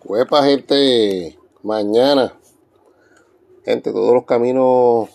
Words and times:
Cuepa, 0.00 0.42
gente, 0.44 1.38
mañana. 1.62 2.32
Gente, 3.66 3.92
todos 3.92 4.14
los 4.14 4.24
caminos 4.24 5.10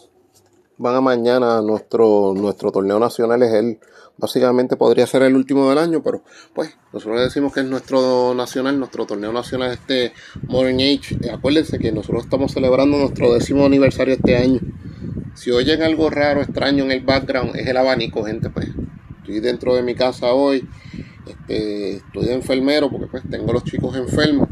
van 0.78 0.96
a 0.96 1.02
mañana. 1.02 1.60
Nuestro, 1.64 2.36
nuestro 2.36 2.72
torneo 2.72 3.00
nacional 3.00 3.42
es 3.42 3.52
el, 3.54 3.80
básicamente 4.16 4.78
podría 4.78 5.08
ser 5.08 5.24
el 5.24 5.36
último 5.36 5.68
del 5.68 5.80
año, 5.80 6.04
pero 6.04 6.22
pues 6.54 6.78
nosotros 6.94 7.20
decimos 7.20 7.52
que 7.52 7.62
es 7.62 7.66
nuestro 7.66 8.36
nacional, 8.36 8.78
nuestro 8.78 9.08
torneo 9.08 9.34
nacional 9.34 9.72
este 9.72 10.14
Modern 10.48 10.80
Age. 10.80 11.32
Acuérdense 11.34 11.80
que 11.80 11.92
nosotros 11.92 12.26
estamos 12.26 12.52
celebrando 12.52 13.00
nuestro 13.00 13.34
décimo 13.34 13.66
aniversario 13.66 14.14
este 14.14 14.38
año. 14.38 14.60
Si 15.34 15.50
oyen 15.50 15.82
algo 15.82 16.12
raro, 16.12 16.42
extraño 16.42 16.84
en 16.84 16.92
el 16.92 17.04
background, 17.04 17.56
es 17.56 17.66
el 17.66 17.78
abanico, 17.78 18.24
gente, 18.24 18.52
pues. 18.52 18.68
Estoy 19.22 19.40
dentro 19.40 19.74
de 19.74 19.82
mi 19.82 19.96
casa 19.96 20.32
hoy. 20.34 20.70
Este, 21.26 21.96
estoy 21.96 22.26
de 22.26 22.36
enfermero 22.36 22.92
porque 22.92 23.08
pues 23.08 23.24
tengo 23.28 23.52
los 23.52 23.64
chicos 23.64 23.96
enfermos 23.96 24.48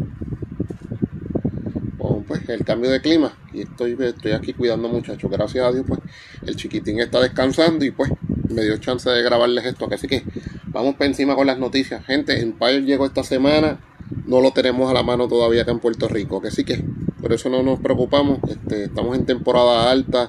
pues 2.33 2.49
el 2.49 2.65
cambio 2.65 2.89
de 2.89 2.99
clima 2.99 3.37
y 3.53 3.61
estoy, 3.61 3.95
estoy 3.99 4.31
aquí 4.31 4.53
cuidando 4.53 4.89
muchachos. 4.89 5.29
Gracias 5.29 5.63
a 5.63 5.71
Dios, 5.71 5.85
pues 5.87 5.99
el 6.47 6.55
chiquitín 6.55 6.99
está 6.99 7.19
descansando 7.19 7.85
y 7.85 7.91
pues 7.91 8.11
me 8.49 8.63
dio 8.63 8.75
chance 8.77 9.07
de 9.07 9.21
grabarles 9.21 9.65
esto. 9.65 9.87
Así 9.91 10.07
que 10.07 10.23
vamos 10.65 10.95
para 10.95 11.05
encima 11.05 11.35
con 11.35 11.45
las 11.45 11.59
noticias. 11.59 12.03
Gente, 12.05 12.41
Empire 12.41 12.81
llegó 12.81 13.05
esta 13.05 13.23
semana, 13.23 13.79
no 14.25 14.41
lo 14.41 14.51
tenemos 14.51 14.89
a 14.89 14.95
la 14.95 15.03
mano 15.03 15.27
todavía 15.27 15.61
acá 15.61 15.71
en 15.73 15.79
Puerto 15.79 16.07
Rico. 16.07 16.41
Así 16.43 16.63
que 16.63 16.83
por 17.21 17.33
eso 17.33 17.49
no 17.49 17.61
nos 17.61 17.79
preocupamos. 17.79 18.39
Este, 18.49 18.85
estamos 18.85 19.15
en 19.15 19.27
temporada 19.27 19.91
alta. 19.91 20.25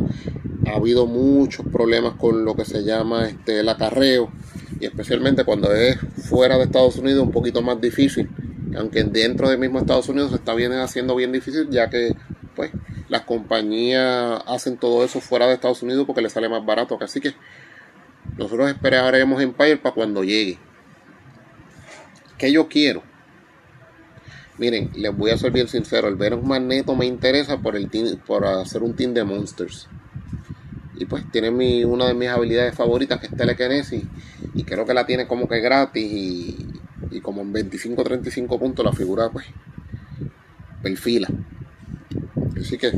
Ha 0.67 0.77
habido 0.77 1.07
muchos 1.07 1.65
problemas 1.73 2.17
con 2.17 2.45
lo 2.45 2.55
que 2.55 2.67
se 2.67 2.85
llama 2.85 3.29
este, 3.29 3.61
el 3.61 3.69
acarreo 3.71 4.31
y 4.79 4.85
especialmente 4.85 5.45
cuando 5.45 5.73
es 5.73 5.97
fuera 6.29 6.59
de 6.59 6.65
Estados 6.65 6.97
Unidos 6.97 7.23
un 7.23 7.33
poquito 7.33 7.63
más 7.63 7.81
difícil 7.81 8.29
aunque 8.77 9.05
dentro 9.05 9.49
del 9.49 9.59
mismo 9.59 9.79
Estados 9.79 10.09
Unidos 10.09 10.31
se 10.31 10.37
está 10.37 10.55
bien 10.55 10.73
haciendo 10.73 11.15
bien 11.17 11.33
difícil, 11.33 11.69
ya 11.71 11.91
que 11.91 12.15
pues 12.55 12.71
las 13.09 13.23
compañías 13.23 14.43
hacen 14.47 14.77
todo 14.77 15.05
eso 15.05 15.21
fuera 15.21 15.47
de 15.47 15.55
Estados 15.55 15.83
Unidos 15.83 16.05
porque 16.07 16.23
les 16.23 16.33
sale 16.33 16.49
más 16.49 16.65
barato. 16.65 16.99
Así 17.01 17.21
que 17.21 17.35
nosotros 18.37 18.69
esperaremos 18.69 19.43
Empire 19.43 19.77
para 19.77 19.95
cuando 19.95 20.25
llegue. 20.25 20.59
¿Qué 22.39 22.51
yo 22.51 22.69
quiero? 22.69 23.03
Miren, 24.57 24.91
les 24.95 25.17
voy 25.17 25.31
a 25.31 25.37
ser 25.37 25.51
bien 25.51 25.67
sincero, 25.67 26.07
el 26.07 26.15
Venom 26.15 26.47
Magneto 26.47 26.95
me 26.95 27.07
interesa 27.07 27.59
por 27.59 27.75
el 27.75 27.91
por 28.25 28.47
hacer 28.47 28.83
un 28.83 28.95
team 28.95 29.13
de 29.13 29.25
monsters. 29.25 29.89
Y 30.97 31.07
pues 31.07 31.25
tiene 31.33 31.51
mi, 31.51 31.85
una 31.85 32.07
de 32.07 32.15
mis 32.15 32.29
habilidades 32.29 32.75
favoritas 32.75 33.19
que 33.19 33.27
es 33.27 33.37
telekinesis. 33.37 34.05
Y 34.55 34.63
creo 34.63 34.87
que 34.87 34.95
la 34.95 35.07
tiene 35.07 35.27
como 35.27 35.49
que 35.49 35.59
gratis. 35.61 36.05
Y, 36.05 36.67
y 37.15 37.21
como 37.21 37.43
en 37.43 37.53
25 37.53 38.03
35 38.03 38.59
puntos 38.59 38.85
la 38.85 38.93
figura 38.93 39.31
pues 39.31 39.47
perfila. 40.83 41.29
Así 42.61 42.77
que 42.77 42.93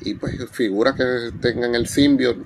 y 0.00 0.14
pues 0.14 0.50
figuras 0.50 0.94
que 0.94 1.32
tengan 1.40 1.74
el 1.74 1.88
simbio 1.88 2.36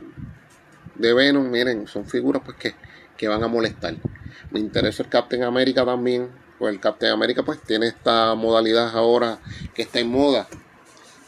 de 0.97 1.15
Venom 1.15 1.49
miren 1.51 1.87
son 1.87 2.07
figuras 2.07 2.43
pues 2.45 2.57
que, 2.57 2.75
que 3.17 3.29
van 3.29 3.45
a 3.45 3.49
molestar. 3.49 3.95
Me 4.51 4.59
interesa 4.59 5.03
el 5.03 5.09
Captain 5.09 5.45
America 5.45 5.85
también 5.85 6.29
pues 6.59 6.75
el 6.75 6.81
Captain 6.81 7.13
America 7.13 7.43
pues 7.43 7.61
tiene 7.61 7.87
esta 7.87 8.35
modalidad 8.35 8.97
ahora 8.97 9.39
que 9.75 9.83
está 9.83 10.01
en 10.01 10.11
moda 10.11 10.49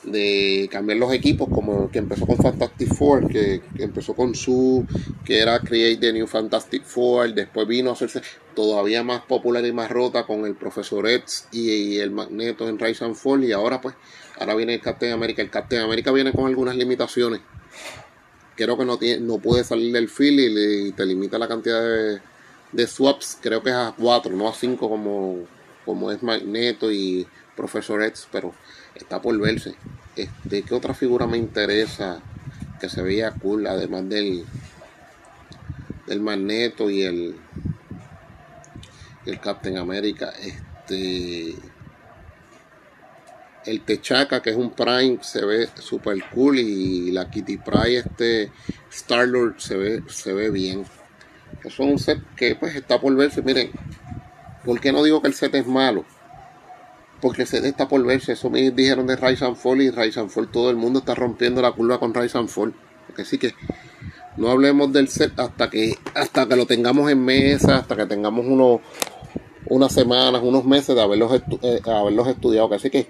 de 0.05 0.69
cambiar 0.71 0.99
los 0.99 1.13
equipos, 1.13 1.49
como 1.49 1.91
que 1.91 1.99
empezó 1.99 2.27
con 2.27 2.37
Fantastic 2.37 2.93
Four, 2.95 3.29
que, 3.29 3.63
empezó 3.79 4.15
con 4.15 4.35
su, 4.35 4.85
que 5.25 5.39
era 5.39 5.61
Create 5.61 5.99
the 5.99 6.13
New 6.13 6.27
Fantastic 6.27 6.85
Four, 6.85 7.35
después 7.35 7.67
vino 7.69 7.91
a 7.91 7.93
hacerse 7.93 8.23
todavía 8.55 9.03
más 9.03 9.23
popular 9.23 9.65
y 9.65 9.73
más 9.73 9.91
rota 9.91 10.25
con 10.25 10.45
el 10.45 10.55
Profesor 10.55 11.09
X 11.09 11.47
y, 11.53 11.99
el 11.99 12.11
Magneto 12.11 12.69
en 12.69 12.79
Rise 12.79 13.05
and 13.05 13.15
Fall, 13.15 13.45
y 13.45 13.53
ahora 13.53 13.81
pues, 13.81 13.95
ahora 14.39 14.55
viene 14.55 14.75
el 14.75 14.81
Captain 14.81 15.13
America. 15.13 15.43
El 15.43 15.51
Captain 15.51 15.83
America 15.83 16.11
viene 16.11 16.33
con 16.33 16.47
algunas 16.47 16.77
limitaciones. 16.77 17.41
Creo 18.57 18.77
que 18.77 18.85
no, 18.85 18.99
tiene, 18.99 19.25
no 19.25 19.39
puede 19.39 19.65
salir 19.65 19.93
del 19.93 20.09
field 20.09 20.41
y, 20.41 20.93
te 20.93 21.07
limita 21.07 21.39
la 21.39 21.49
cantidad 21.49 21.81
de, 21.81 22.21
de, 22.73 22.87
swaps, 22.87 23.39
creo 23.41 23.63
que 23.63 23.71
es 23.71 23.77
a 23.77 23.95
4, 23.99 24.37
no 24.37 24.49
a 24.49 24.55
5 24.55 24.89
como, 24.89 25.39
como 25.85 26.11
es 26.11 26.23
Magneto 26.23 26.93
y 26.93 27.27
Profesor 27.57 28.03
X, 28.03 28.29
pero 28.31 28.53
está 28.95 29.21
por 29.21 29.39
verse. 29.39 29.75
Este, 30.17 30.63
¿Qué 30.63 30.75
otra 30.75 30.95
figura 30.95 31.27
me 31.27 31.39
interesa 31.39 32.21
que 32.81 32.89
se 32.89 33.03
veía 33.03 33.31
cool, 33.33 33.67
además 33.67 34.09
del, 34.09 34.45
del 36.07 36.21
Magneto 36.21 36.91
y 36.91 37.03
el, 37.03 37.37
el 39.27 39.41
Captain 39.41 39.79
America? 39.79 40.33
Este, 40.41 41.57
el 43.65 43.81
Techaca, 43.83 44.43
que 44.43 44.51
es 44.51 44.57
un 44.57 44.73
Prime, 44.73 45.19
se 45.23 45.45
ve 45.45 45.69
super 45.79 46.17
cool 46.35 46.59
y 46.59 47.11
la 47.13 47.31
Kitty 47.31 47.59
Prime, 47.59 47.97
este 47.97 48.51
Star-Lord, 48.91 49.61
se 49.61 49.77
ve, 49.77 50.03
se 50.09 50.33
ve 50.33 50.51
bien. 50.51 50.85
Es 51.65 51.79
un 51.79 51.99
set 51.99 52.19
que 52.37 52.57
pues 52.57 52.75
está 52.75 53.01
por 53.01 53.15
verse. 53.15 53.43
Miren, 53.43 53.71
¿por 54.65 54.81
qué 54.81 54.93
no 54.93 55.03
digo 55.03 55.23
que 55.23 55.29
el 55.29 55.35
set 55.35 55.55
es 55.55 55.67
malo? 55.67 56.05
Porque 57.23 57.47
se 57.47 57.67
está 57.67 57.89
por 57.89 58.05
verse. 58.05 58.33
Eso 58.33 58.51
me 58.51 58.73
dijeron 58.73 59.07
de 59.07 59.15
Rise 59.15 59.45
and 59.45 59.57
Fall 59.57 59.81
y 59.81 59.91
Rise 59.91 60.19
and 60.19 60.29
Fall. 60.29 60.51
Todo 60.51 60.71
el 60.71 60.77
mundo 60.77 60.99
está 60.99 61.15
rompiendo 61.15 61.63
la 61.63 61.71
curva 61.71 62.01
con 62.01 62.13
Rise 62.13 62.37
and 62.37 62.49
Fall. 62.49 62.75
Porque 63.07 63.25
sí 63.25 63.39
que 63.39 63.55
no 64.37 64.51
hablemos 64.51 64.93
del 64.93 65.09
set 65.09 65.39
hasta 65.39 65.71
que 65.71 65.97
hasta 66.15 66.49
que 66.49 66.57
lo 66.57 66.67
tengamos 66.67 67.11
en 67.11 67.25
mesa, 67.25 67.77
hasta 67.77 67.95
que 67.97 68.07
tengamos 68.07 68.45
unos 68.45 68.81
unas 69.67 69.93
semanas, 69.93 70.43
unos 70.43 70.65
meses 70.65 70.97
de 70.97 71.01
haberlos, 71.01 71.41
eh, 71.63 71.81
haberlos 71.87 72.27
estudiado. 72.27 72.75
Así 72.75 72.91
que 72.91 73.07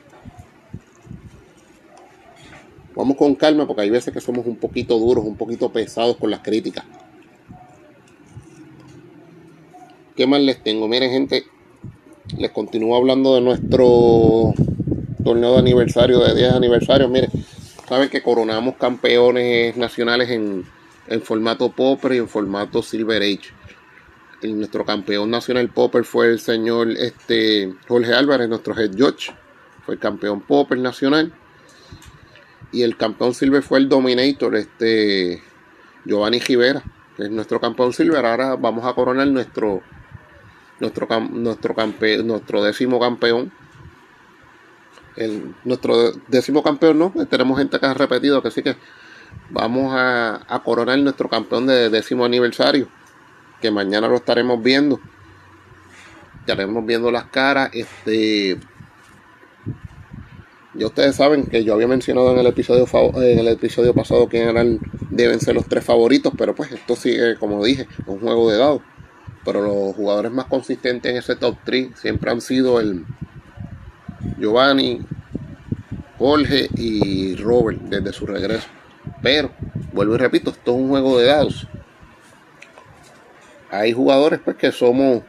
vamos 2.94 3.17
con 3.17 3.34
calma 3.34 3.67
porque 3.67 3.83
hay 3.83 3.91
veces 3.91 4.12
que 4.12 4.21
somos 4.21 4.47
un 4.47 4.56
poquito 4.56 4.99
duros, 4.99 5.25
un 5.25 5.37
poquito 5.37 5.73
pesados 5.73 6.19
con 6.19 6.31
las 6.31 6.41
críticas. 6.41 6.84
¿Qué 10.15 10.27
más 10.27 10.43
les 10.43 10.62
tengo? 10.62 10.87
Miren 10.87 11.11
gente, 11.11 11.47
les 12.43 12.51
continúo 12.51 12.97
hablando 12.97 13.37
de 13.37 13.41
nuestro 13.41 14.53
torneo 15.23 15.53
de 15.53 15.59
aniversario, 15.61 16.19
de 16.19 16.35
10 16.35 16.55
aniversario. 16.55 17.09
Miren, 17.09 17.31
saben 17.89 18.11
que 18.11 18.21
coronamos 18.21 18.75
campeones 18.75 19.77
nacionales 19.77 20.29
en, 20.29 20.65
formato 21.23 21.71
Popper 21.71 22.15
y 22.15 22.19
en 22.19 22.29
formato 22.29 22.83
Silver 22.83 23.23
Age. 23.23 23.53
Nuestro 24.43 24.85
campeón 24.85 25.31
nacional 25.31 25.69
Popper 25.69 26.03
fue 26.03 26.31
el 26.31 26.41
señor 26.41 26.91
este, 26.91 27.73
Jorge 27.87 28.13
Álvarez, 28.13 28.49
nuestro 28.49 28.77
head 28.77 28.91
judge. 28.99 29.33
Fue 29.87 29.95
el 29.95 30.01
campeón 30.01 30.41
Popper 30.41 30.79
nacional. 30.79 31.33
Y 32.73 32.83
el 32.83 32.97
campeón 32.97 33.35
Silver 33.35 33.63
fue 33.63 33.79
el 33.79 33.89
Dominator, 33.89 34.57
este 34.57 35.41
Giovanni 36.05 36.41
Rivera, 36.41 36.83
que 37.17 37.25
es 37.25 37.31
nuestro 37.31 37.61
campeón 37.61 37.93
Silver. 37.93 38.27
Ahora 38.27 38.57
vamos 38.57 38.85
a 38.85 38.95
coronar 38.95 39.29
nuestro 39.29 39.83
nuestro, 40.82 41.06
nuestro, 41.31 41.75
campe, 41.75 42.22
nuestro 42.22 42.62
décimo 42.62 42.98
campeón. 42.98 43.53
El, 45.15 45.54
nuestro 45.65 46.12
décimo 46.28 46.62
campeón, 46.62 46.98
¿no? 46.98 47.12
Tenemos 47.31 47.59
gente 47.59 47.78
que 47.78 47.87
ha 47.87 47.94
repetido, 47.94 48.43
que 48.43 48.50
sí 48.50 48.62
que 48.62 48.76
vamos 49.50 49.94
a, 49.94 50.43
a 50.48 50.62
coronar 50.62 50.98
nuestro 50.98 51.28
campeón 51.28 51.66
de 51.66 51.88
décimo 51.88 52.25
aniversario, 52.25 52.88
que 53.60 53.70
mañana 53.70 54.09
lo 54.09 54.16
estaremos 54.16 54.60
viendo. 54.62 55.00
Estaremos 56.41 56.84
viendo 56.84 57.12
las 57.12 57.26
caras. 57.26 57.70
Este, 57.72 58.59
ya 60.75 60.87
ustedes 60.87 61.14
saben 61.14 61.47
que 61.47 61.62
yo 61.62 61.75
había 61.75 61.87
mencionado 61.87 62.32
en 62.32 62.38
el 62.38 62.47
episodio 62.49 62.88
en 63.22 63.38
el 63.38 63.49
episodio 63.49 63.94
pasado 63.94 64.28
que 64.28 64.41
eran 64.41 64.81
deben 65.10 65.38
ser 65.38 65.54
los 65.54 65.66
tres 65.66 65.84
favoritos, 65.84 66.32
pero 66.37 66.56
pues 66.56 66.72
esto 66.72 66.97
sigue, 66.97 67.37
como 67.37 67.64
dije, 67.64 67.87
un 68.06 68.19
juego 68.19 68.50
de 68.50 68.59
dados 68.59 68.82
pero 69.45 69.61
los 69.61 69.95
jugadores 69.95 70.33
más 70.33 70.47
consistentes 70.47 71.11
en 71.11 71.19
ese 71.19 71.37
top 71.37 71.57
3 71.65 71.91
siempre 71.95 72.31
han 72.31 72.41
sido 72.41 72.81
el 72.81 73.05
Giovanni, 74.39 75.00
Jorge 76.19 76.69
y 76.77 77.37
Robert 77.37 77.81
desde 77.83 78.12
su 78.12 78.27
regreso. 78.27 78.69
Pero, 79.23 79.50
vuelvo 79.93 80.15
y 80.15 80.19
repito, 80.19 80.50
esto 80.50 80.73
es 80.73 80.77
un 80.77 80.89
juego 80.89 81.19
de 81.19 81.27
dados. 81.27 81.67
Hay 83.71 83.93
jugadores 83.93 84.41
pues 84.44 84.56
que 84.56 84.71
somos 84.71 85.23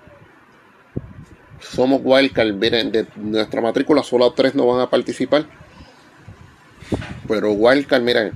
somos 1.60 2.02
wildcard. 2.04 2.54
Miren, 2.54 2.92
de 2.92 3.08
nuestra 3.16 3.62
matrícula 3.62 4.04
solo 4.04 4.32
tres 4.34 4.54
no 4.54 4.68
van 4.68 4.82
a 4.82 4.90
participar. 4.90 5.46
Pero 7.28 7.54
wildcard, 7.54 8.04
miren, 8.04 8.34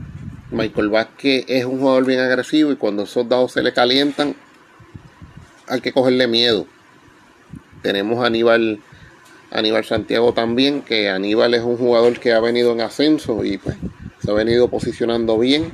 Michael 0.50 0.90
Vázquez 0.90 1.46
es 1.48 1.66
un 1.66 1.80
jugador 1.80 2.06
bien 2.06 2.22
agresivo 2.22 2.72
y 2.72 2.78
cuando 2.78 3.04
esos 3.04 3.28
dados 3.28 3.52
se 3.52 3.62
le 3.62 3.74
calientan, 3.74 4.36
hay 5.68 5.82
que 5.82 5.92
cogerle 5.92 6.28
miedo. 6.28 6.66
Tenemos 7.82 8.24
a 8.24 8.28
Aníbal, 8.28 8.80
Aníbal 9.52 9.86
Santiago 9.86 10.34
también, 10.34 10.82
que 10.82 11.10
Aníbal 11.10 11.54
es 11.54 11.64
un 11.64 11.78
jugador 11.78 12.20
que 12.20 12.34
ha 12.34 12.40
venido 12.40 12.72
en 12.72 12.82
ascenso 12.82 13.44
y 13.44 13.58
pues 13.58 13.78
se 14.24 14.32
ha 14.32 14.34
venido 14.34 14.70
posicionando 14.70 15.38
bien. 15.38 15.74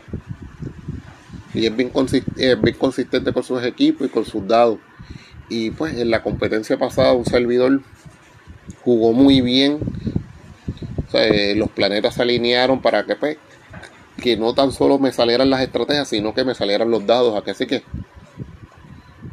Y 1.54 1.68
es 1.68 1.76
bien, 1.76 1.90
consistente, 1.90 3.32
con 3.32 3.44
sus 3.44 3.64
equipos 3.64 4.08
y 4.08 4.10
con 4.10 4.26
sus 4.26 4.48
dados. 4.48 4.80
Y 5.50 5.72
pues 5.72 5.96
en 5.98 6.10
la 6.10 6.24
competencia 6.24 6.78
pasada 6.78 7.14
un 7.14 7.26
servidor 7.26 7.82
jugó 8.84 9.14
muy 9.14 9.42
bien. 9.42 9.80
los 11.56 11.70
planetas 11.70 12.16
se 12.16 12.24
alinearon 12.24 12.82
para 12.82 13.06
que 13.06 13.16
pues, 13.16 13.38
que 14.22 14.36
no 14.36 14.54
tan 14.56 14.72
solo 14.72 14.98
me 14.98 15.12
salieran 15.12 15.52
las 15.52 15.62
estrategias, 15.62 16.08
sino 16.08 16.34
que 16.34 16.44
me 16.44 16.56
salieran 16.56 16.90
los 16.90 17.06
dados. 17.06 17.42
Así 17.48 17.68
que 17.68 17.84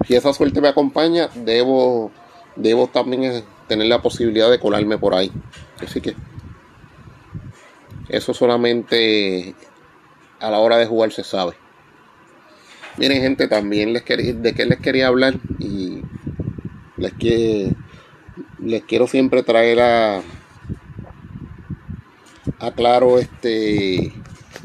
si 0.06 0.14
esa 0.14 0.32
suerte 0.32 0.60
me 0.60 0.68
acompaña, 0.68 1.28
debo, 1.34 2.10
debo 2.56 2.86
también 2.88 3.44
tener 3.68 3.86
la 3.86 4.02
posibilidad 4.02 4.50
de 4.50 4.58
colarme 4.58 4.98
por 4.98 5.14
ahí. 5.14 5.30
Así 5.80 6.00
que 6.00 6.14
eso 8.08 8.34
solamente 8.34 9.54
a 10.40 10.50
la 10.50 10.58
hora 10.58 10.78
de 10.78 10.86
jugar 10.86 11.12
se 11.12 11.22
sabe. 11.22 11.52
Miren 12.96 13.22
gente, 13.22 13.46
también 13.46 13.92
les 13.92 14.02
quería, 14.02 14.32
de 14.34 14.54
qué 14.54 14.66
les 14.66 14.80
quería 14.80 15.06
hablar 15.06 15.34
y 15.58 16.02
les, 16.96 17.12
que, 17.14 17.72
les 18.58 18.82
quiero 18.84 19.06
siempre 19.06 19.42
traer 19.42 19.80
a, 19.80 20.22
a 22.58 22.70
claro 22.72 23.18
este 23.18 24.12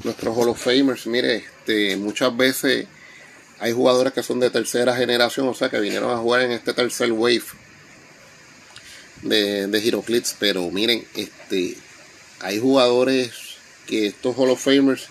nuestros 0.04 0.36
Hall 0.38 0.50
of 0.50 0.62
Famers. 0.62 1.08
Mire, 1.08 1.36
este, 1.36 1.98
muchas 1.98 2.36
veces 2.36 2.88
hay 3.60 3.72
jugadores 3.72 4.14
que 4.14 4.24
son 4.24 4.40
de 4.40 4.50
tercera 4.50 4.96
generación, 4.96 5.48
o 5.48 5.54
sea, 5.54 5.70
que 5.70 5.80
vinieron 5.80 6.12
a 6.12 6.18
jugar 6.18 6.42
en 6.42 6.52
este 6.52 6.74
tercer 6.74 7.12
wave 7.12 7.44
de, 9.22 9.68
de 9.68 9.88
Heroclix, 9.88 10.36
pero 10.38 10.70
miren, 10.72 11.06
este, 11.16 11.78
hay 12.42 12.60
jugadores 12.60 13.32
que 13.88 14.08
estos 14.08 14.36
Hall 14.38 14.50
of 14.50 14.62
Famers 14.62 15.08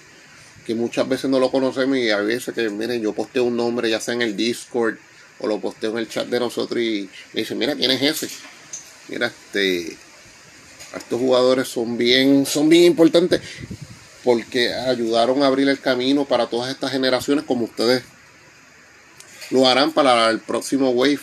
que 0.66 0.74
muchas 0.74 1.08
veces 1.08 1.30
no 1.30 1.38
lo 1.38 1.50
conocemos 1.50 1.98
y 1.98 2.10
a 2.10 2.18
veces 2.18 2.54
que, 2.54 2.68
miren, 2.70 3.02
yo 3.02 3.12
posteo 3.12 3.44
un 3.44 3.56
nombre 3.56 3.90
ya 3.90 4.00
sea 4.00 4.14
en 4.14 4.22
el 4.22 4.36
Discord 4.36 4.96
o 5.38 5.46
lo 5.46 5.60
posteo 5.60 5.90
en 5.92 5.98
el 5.98 6.08
chat 6.08 6.26
de 6.26 6.40
nosotros 6.40 6.80
y 6.80 7.08
me 7.32 7.40
dicen, 7.42 7.58
mira, 7.58 7.74
¿quién 7.74 7.90
es 7.90 8.02
ese? 8.02 8.28
Mira, 9.08 9.26
este, 9.26 9.96
estos 10.96 11.20
jugadores 11.20 11.68
son 11.68 11.98
bien, 11.98 12.46
son 12.46 12.68
bien 12.68 12.84
importantes 12.84 13.40
porque 14.22 14.72
ayudaron 14.72 15.42
a 15.42 15.46
abrir 15.46 15.68
el 15.68 15.80
camino 15.80 16.24
para 16.24 16.46
todas 16.46 16.70
estas 16.70 16.92
generaciones 16.92 17.44
como 17.44 17.64
ustedes 17.64 18.02
lo 19.54 19.68
harán 19.68 19.92
para 19.92 20.30
el 20.30 20.40
próximo 20.40 20.90
wave 20.90 21.20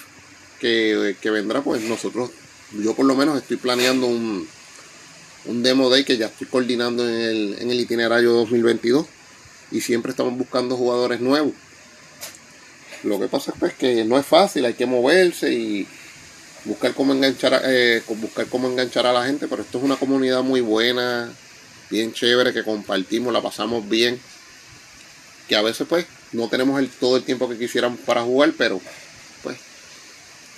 que, 0.57 1.17
que 1.19 1.29
vendrá, 1.29 1.61
pues 1.61 1.81
nosotros, 1.81 2.31
yo 2.71 2.95
por 2.95 3.05
lo 3.05 3.13
menos 3.13 3.37
estoy 3.37 3.57
planeando 3.57 4.07
un, 4.07 4.47
un 5.47 5.63
demo 5.63 5.89
day 5.89 6.05
que 6.05 6.15
ya 6.15 6.27
estoy 6.27 6.47
coordinando 6.47 7.05
en 7.05 7.13
el, 7.13 7.57
en 7.59 7.71
el 7.71 7.79
itinerario 7.81 8.31
2022 8.31 9.05
y 9.71 9.81
siempre 9.81 10.11
estamos 10.11 10.37
buscando 10.37 10.77
jugadores 10.77 11.19
nuevos. 11.19 11.51
Lo 13.03 13.19
que 13.19 13.27
pasa 13.27 13.51
es 13.51 13.59
pues, 13.59 13.73
que 13.73 14.05
no 14.05 14.17
es 14.17 14.25
fácil, 14.25 14.63
hay 14.63 14.75
que 14.75 14.85
moverse 14.85 15.51
y 15.51 15.85
buscar 16.63 16.93
cómo 16.93 17.11
enganchar, 17.11 17.61
eh, 17.65 18.01
buscar 18.07 18.45
cómo 18.45 18.69
enganchar 18.69 19.07
a 19.07 19.11
la 19.11 19.25
gente, 19.25 19.49
pero 19.49 19.63
esto 19.63 19.77
es 19.77 19.83
una 19.83 19.97
comunidad 19.97 20.41
muy 20.41 20.61
buena, 20.61 21.29
bien 21.89 22.13
chévere, 22.13 22.53
que 22.53 22.63
compartimos, 22.63 23.33
la 23.33 23.41
pasamos 23.41 23.89
bien, 23.89 24.21
que 25.49 25.57
a 25.57 25.61
veces 25.61 25.85
pues 25.89 26.05
no 26.33 26.47
tenemos 26.49 26.79
el, 26.79 26.89
todo 26.89 27.17
el 27.17 27.23
tiempo 27.23 27.49
que 27.49 27.57
quisiéramos 27.57 27.99
para 27.99 28.23
jugar, 28.23 28.53
pero 28.57 28.81
pues 29.43 29.57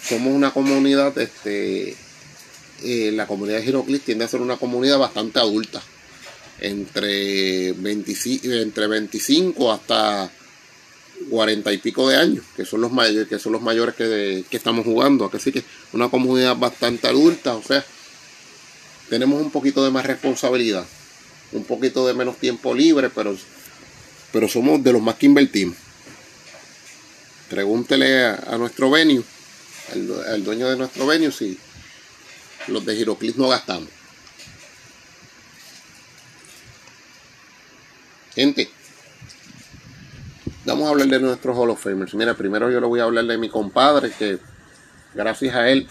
somos 0.02 0.34
una 0.34 0.52
comunidad 0.52 1.18
este, 1.18 1.96
eh, 2.84 3.12
la 3.14 3.28
comunidad 3.28 3.60
de 3.60 3.64
Giroclis 3.64 4.02
tiende 4.02 4.26
a 4.26 4.28
ser 4.28 4.42
una 4.42 4.58
comunidad 4.58 5.00
bastante 5.00 5.40
adulta, 5.40 5.82
entre 6.60 7.72
25, 7.74 8.48
entre 8.48 8.88
25 8.88 9.72
hasta 9.72 10.30
40 11.30 11.72
y 11.72 11.78
pico 11.78 12.10
de 12.10 12.18
años, 12.18 12.44
que 12.56 12.66
son 12.66 12.82
los 12.82 12.92
mayores, 12.92 13.28
que 13.30 13.40
son 13.40 13.54
los 13.54 13.62
mayores 13.62 13.96
que, 13.96 14.46
estamos 14.52 14.86
jugando. 14.86 15.30
Así 15.34 15.52
que 15.52 15.64
una 15.94 16.10
comunidad 16.10 16.58
bastante 16.58 17.08
adulta, 17.08 17.56
o 17.56 17.64
sea, 17.64 17.86
tenemos 19.10 19.42
un 19.42 19.52
poquito 19.52 19.84
de 19.86 19.92
más 19.92 20.06
responsabilidad, 20.06 20.86
un 21.54 21.64
poquito 21.64 22.06
de 22.06 22.14
menos 22.14 22.38
tiempo 22.38 22.74
libre, 22.74 23.10
pero, 23.10 23.38
pero 24.34 24.50
somos 24.50 24.84
de 24.84 24.92
los 24.92 25.02
más 25.02 25.16
que 25.16 25.28
invertimos. 25.28 25.78
Pregúntele 27.50 28.26
a, 28.26 28.58
nuestro 28.58 28.90
venue, 28.90 29.24
al, 29.92 30.44
dueño 30.44 30.68
de 30.68 30.76
nuestro 30.76 31.06
venue, 31.06 31.32
si 31.32 31.58
los 32.68 32.84
de 32.84 32.96
Giroclis 32.96 33.38
no 33.38 33.48
gastamos. 33.48 33.90
Gente, 38.34 38.72
vamos 40.66 40.88
a 40.88 40.90
hablar 40.90 41.08
de 41.10 41.20
nuestros 41.20 41.56
Hall 41.56 41.70
of 41.70 41.84
Famers. 41.84 42.16
Mira, 42.16 42.34
primero 42.34 42.72
yo 42.72 42.82
le 42.82 42.88
voy 42.88 43.02
a 43.02 43.04
hablar 43.04 43.26
de 43.26 43.38
mi 43.38 43.50
compadre, 43.50 44.12
que 44.18 44.40
gracias 45.14 45.54
a 45.54 45.70
él 45.70 45.88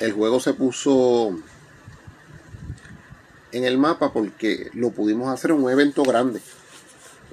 el 0.00 0.10
juego 0.10 0.40
se 0.40 0.54
puso 0.54 1.40
en 3.52 3.64
el 3.64 3.78
mapa 3.78 4.12
porque 4.12 4.70
lo 4.74 4.90
pudimos 4.90 5.28
hacer 5.28 5.52
un 5.52 5.70
evento 5.70 6.02
grande. 6.02 6.40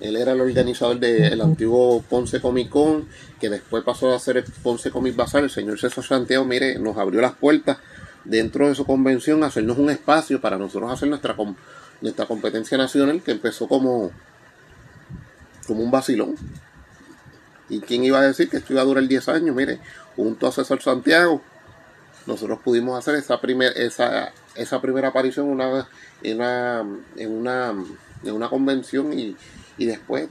Él 0.01 0.17
era 0.17 0.33
el 0.33 0.41
organizador 0.41 0.99
del 0.99 1.39
antiguo 1.39 2.01
Ponce 2.01 2.41
Comic 2.41 2.69
Con, 2.69 3.07
que 3.39 3.49
después 3.49 3.83
pasó 3.83 4.13
a 4.13 4.19
ser 4.19 4.37
el 4.37 4.43
Ponce 4.43 4.91
Comic 4.91 5.15
Bazar. 5.15 5.43
El 5.43 5.49
señor 5.49 5.79
César 5.79 6.03
Santiago, 6.03 6.43
mire, 6.43 6.77
nos 6.79 6.97
abrió 6.97 7.21
las 7.21 7.33
puertas 7.33 7.77
dentro 8.25 8.67
de 8.67 8.75
su 8.75 8.85
convención, 8.85 9.43
hacernos 9.43 9.77
un 9.77 9.89
espacio 9.89 10.41
para 10.41 10.57
nosotros 10.57 10.91
hacer 10.91 11.07
nuestra, 11.07 11.35
nuestra 12.01 12.25
competencia 12.25 12.77
nacional, 12.77 13.21
que 13.21 13.31
empezó 13.31 13.67
como, 13.67 14.11
como 15.65 15.81
un 15.81 15.91
vacilón. 15.91 16.35
¿Y 17.69 17.79
quién 17.79 18.03
iba 18.03 18.19
a 18.19 18.23
decir 18.23 18.49
que 18.49 18.57
esto 18.57 18.73
iba 18.73 18.81
a 18.81 18.85
durar 18.85 19.07
10 19.07 19.29
años? 19.29 19.55
Mire, 19.55 19.79
junto 20.15 20.47
a 20.47 20.51
César 20.51 20.81
Santiago, 20.81 21.41
nosotros 22.27 22.59
pudimos 22.63 22.97
hacer 22.97 23.15
esa, 23.15 23.39
primer, 23.39 23.73
esa, 23.77 24.33
esa 24.55 24.81
primera 24.81 25.09
aparición 25.09 25.47
una, 25.47 25.87
en, 26.23 26.37
una, 26.37 26.85
en, 27.17 27.31
una, 27.31 27.73
en 28.23 28.33
una 28.33 28.49
convención 28.49 29.17
y 29.17 29.35
y 29.77 29.85
después 29.85 30.29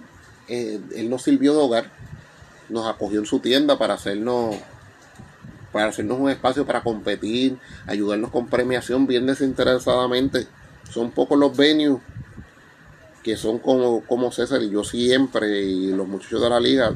eh, 0.49 0.81
él 0.95 1.11
nos 1.11 1.23
sirvió 1.23 1.53
de 1.55 1.61
hogar, 1.61 1.91
nos 2.69 2.87
acogió 2.87 3.21
en 3.21 3.27
su 3.27 3.41
tienda 3.41 3.79
para 3.79 3.95
hacernos 3.95 4.57
para 5.73 5.87
hacernos 5.87 6.21
un 6.21 6.31
espacio 6.31 6.65
para 6.65 6.85
competir, 6.85 7.59
ayudarnos 7.87 8.31
con 8.31 8.47
premiación 8.47 9.09
bien 9.09 9.27
desinteresadamente. 9.27 10.47
Son 10.89 11.11
pocos 11.11 11.37
los 11.37 11.57
venues 11.57 12.01
que 13.25 13.37
son 13.37 13.59
como, 13.59 14.03
como 14.03 14.31
César 14.31 14.63
y 14.63 14.71
yo 14.71 14.85
siempre 14.85 15.63
y 15.63 15.89
los 15.89 16.07
muchachos 16.07 16.41
de 16.41 16.49
la 16.49 16.61
liga 16.61 16.95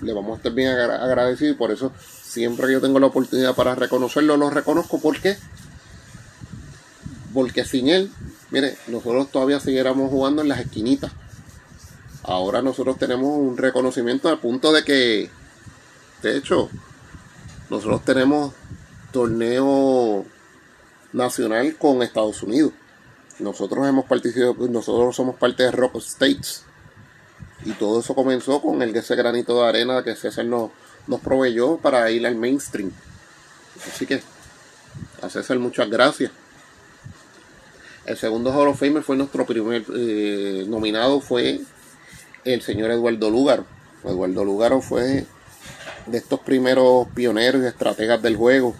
le 0.00 0.12
vamos 0.12 0.32
a 0.32 0.36
estar 0.38 0.52
bien 0.52 0.70
agradecidos 0.70 1.54
y 1.54 1.58
por 1.58 1.70
eso 1.70 1.92
siempre 2.00 2.66
que 2.66 2.72
yo 2.72 2.80
tengo 2.80 2.98
la 2.98 3.06
oportunidad 3.06 3.54
para 3.54 3.76
reconocerlo 3.76 4.36
lo 4.36 4.50
reconozco 4.50 5.00
porque 5.00 5.36
porque 7.36 7.66
sin 7.66 7.90
él 7.90 8.10
mire 8.50 8.78
nosotros 8.88 9.30
todavía 9.30 9.60
siguiéramos 9.60 10.10
jugando 10.10 10.40
en 10.40 10.48
las 10.48 10.60
esquinitas 10.60 11.12
ahora 12.26 12.60
nosotros 12.60 12.98
tenemos 12.98 13.38
un 13.38 13.56
reconocimiento 13.56 14.28
al 14.28 14.38
punto 14.38 14.72
de 14.72 14.84
que, 14.84 15.30
de 16.22 16.36
hecho, 16.36 16.68
nosotros 17.70 18.04
tenemos 18.04 18.52
torneo 19.12 20.24
nacional 21.12 21.76
con 21.76 22.02
Estados 22.02 22.42
Unidos. 22.42 22.72
Nosotros 23.38 23.86
hemos 23.86 24.06
participado, 24.06 24.54
nosotros 24.68 25.14
somos 25.14 25.36
parte 25.36 25.62
de 25.62 25.70
Rock 25.70 25.96
States. 25.96 26.64
Y 27.64 27.72
todo 27.72 28.00
eso 28.00 28.14
comenzó 28.14 28.60
con 28.60 28.82
el 28.82 28.94
ese 28.94 29.16
granito 29.16 29.60
de 29.62 29.68
arena 29.68 30.02
que 30.02 30.16
César 30.16 30.44
nos, 30.44 30.70
nos 31.06 31.20
proveyó 31.20 31.76
para 31.78 32.10
ir 32.10 32.26
al 32.26 32.34
mainstream. 32.34 32.90
Así 33.86 34.06
que 34.06 34.22
a 35.22 35.28
César 35.28 35.58
muchas 35.58 35.88
gracias. 35.88 36.32
El 38.06 38.16
segundo 38.16 38.52
Hall 38.52 38.68
of 38.68 38.78
Famer 38.78 39.02
fue 39.02 39.16
nuestro 39.16 39.44
primer 39.44 39.84
eh, 39.92 40.64
nominado, 40.68 41.20
fue 41.20 41.60
el 42.44 42.62
señor 42.62 42.92
Eduardo 42.92 43.30
Lugaro. 43.30 43.66
Eduardo 44.04 44.44
Lugaro 44.44 44.80
fue 44.80 45.26
de 46.06 46.18
estos 46.18 46.38
primeros 46.38 47.08
pioneros 47.16 47.64
y 47.64 47.66
estrategas 47.66 48.22
del 48.22 48.36
juego. 48.36 48.76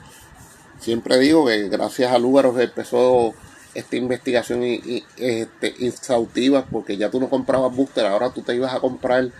Siempre 0.80 1.18
digo 1.18 1.46
que 1.46 1.68
gracias 1.68 2.12
a 2.12 2.18
Lugaro 2.18 2.56
empezó 2.60 3.34
esta 3.74 3.96
investigación 3.96 4.62
este, 4.62 5.86
exhaustiva 5.86 6.64
porque 6.64 6.96
ya 6.96 7.10
tú 7.10 7.18
no 7.18 7.28
comprabas 7.28 7.74
booster, 7.74 8.06
ahora 8.06 8.30
tú 8.30 8.42
te 8.42 8.54
ibas 8.54 8.74
a 8.74 8.80
comprar, 8.80 9.30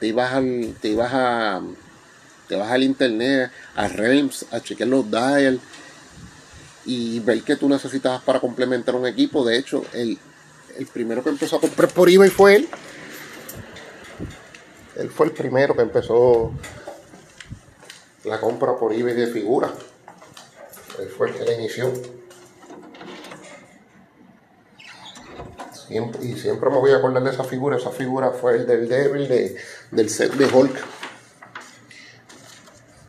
te 0.00 0.06
ibas 0.06 0.32
al, 0.32 0.74
te 0.80 0.88
ibas 0.88 1.10
a 1.12 1.60
te 2.48 2.56
vas 2.56 2.70
al 2.70 2.82
internet, 2.82 3.50
a 3.74 3.88
Realms, 3.88 4.46
a 4.50 4.60
chequear 4.60 4.88
los 4.88 5.10
dial 5.10 5.60
y 6.86 7.20
ver 7.20 7.42
qué 7.42 7.56
tú 7.56 7.68
necesitabas 7.68 8.22
para 8.22 8.40
complementar 8.40 8.94
un 8.94 9.06
equipo. 9.06 9.44
De 9.44 9.56
hecho, 9.56 9.84
el, 9.92 10.18
el 10.76 10.86
primero 10.86 11.22
que 11.22 11.30
empezó 11.30 11.56
a 11.56 11.60
comprar 11.60 11.88
por 11.90 12.08
eBay 12.08 12.30
fue 12.30 12.56
él. 12.56 12.68
Él 14.96 15.10
fue 15.10 15.26
el 15.26 15.32
primero 15.32 15.74
que 15.74 15.82
empezó 15.82 16.52
la 18.24 18.40
compra 18.40 18.76
por 18.76 18.92
eBay 18.92 19.14
de 19.14 19.26
figuras. 19.26 19.72
Él 20.98 21.08
fue 21.08 21.30
el 21.30 21.34
que 21.34 21.44
la 21.44 21.52
inició. 21.54 21.92
y 26.22 26.34
siempre 26.34 26.70
me 26.70 26.78
voy 26.78 26.90
a 26.90 26.96
acordar 26.96 27.22
de 27.22 27.30
esa 27.30 27.44
figura. 27.44 27.76
Esa 27.76 27.90
figura 27.90 28.30
fue 28.30 28.56
el 28.56 28.66
del 28.66 28.88
Devil 28.88 29.28
de, 29.28 29.56
del 29.90 30.10
set 30.10 30.32
de 30.32 30.46
Hulk. 30.46 30.76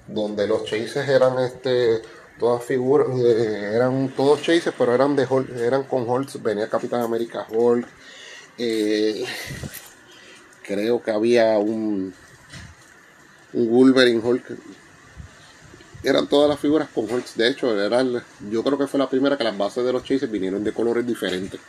Donde 0.08 0.48
los 0.48 0.65
chases 0.65 1.08
eran 1.10 1.39
este 1.39 2.01
todas 2.39 2.63
figuras, 2.63 3.08
eh, 3.20 3.72
eran 3.74 4.10
todos 4.10 4.42
chases, 4.42 4.74
pero 4.77 4.94
eran 4.94 5.15
de 5.15 5.27
eran 5.58 5.84
con 5.84 6.08
Hulk, 6.08 6.42
venía 6.42 6.70
Capitán 6.70 7.01
América 7.01 7.46
Hulk, 7.50 7.88
eh, 8.58 9.25
creo 10.63 11.01
que 11.01 11.12
había 11.12 11.58
un, 11.58 12.13
un 13.54 13.70
Wolverine 13.70 14.22
Hulk, 14.22 14.44
eran 16.04 16.27
todas 16.27 16.50
las 16.50 16.60
figuras 16.60 16.89
con 16.94 17.12
Hulk, 17.12 17.34
de 17.36 17.48
hecho, 17.48 17.80
era 17.80 18.04
yo 18.50 18.63
creo 18.63 18.77
que 18.77 18.88
fue 18.88 19.00
la 19.00 19.10
primera 19.10 19.38
que 19.38 19.44
las 19.44 19.58
bases 19.58 19.86
de 19.86 19.94
los 19.94 20.04
chases 20.04 20.30
vinieron 20.30 20.63
de 20.63 20.74
colores 20.74 21.06
diferentes. 21.06 21.60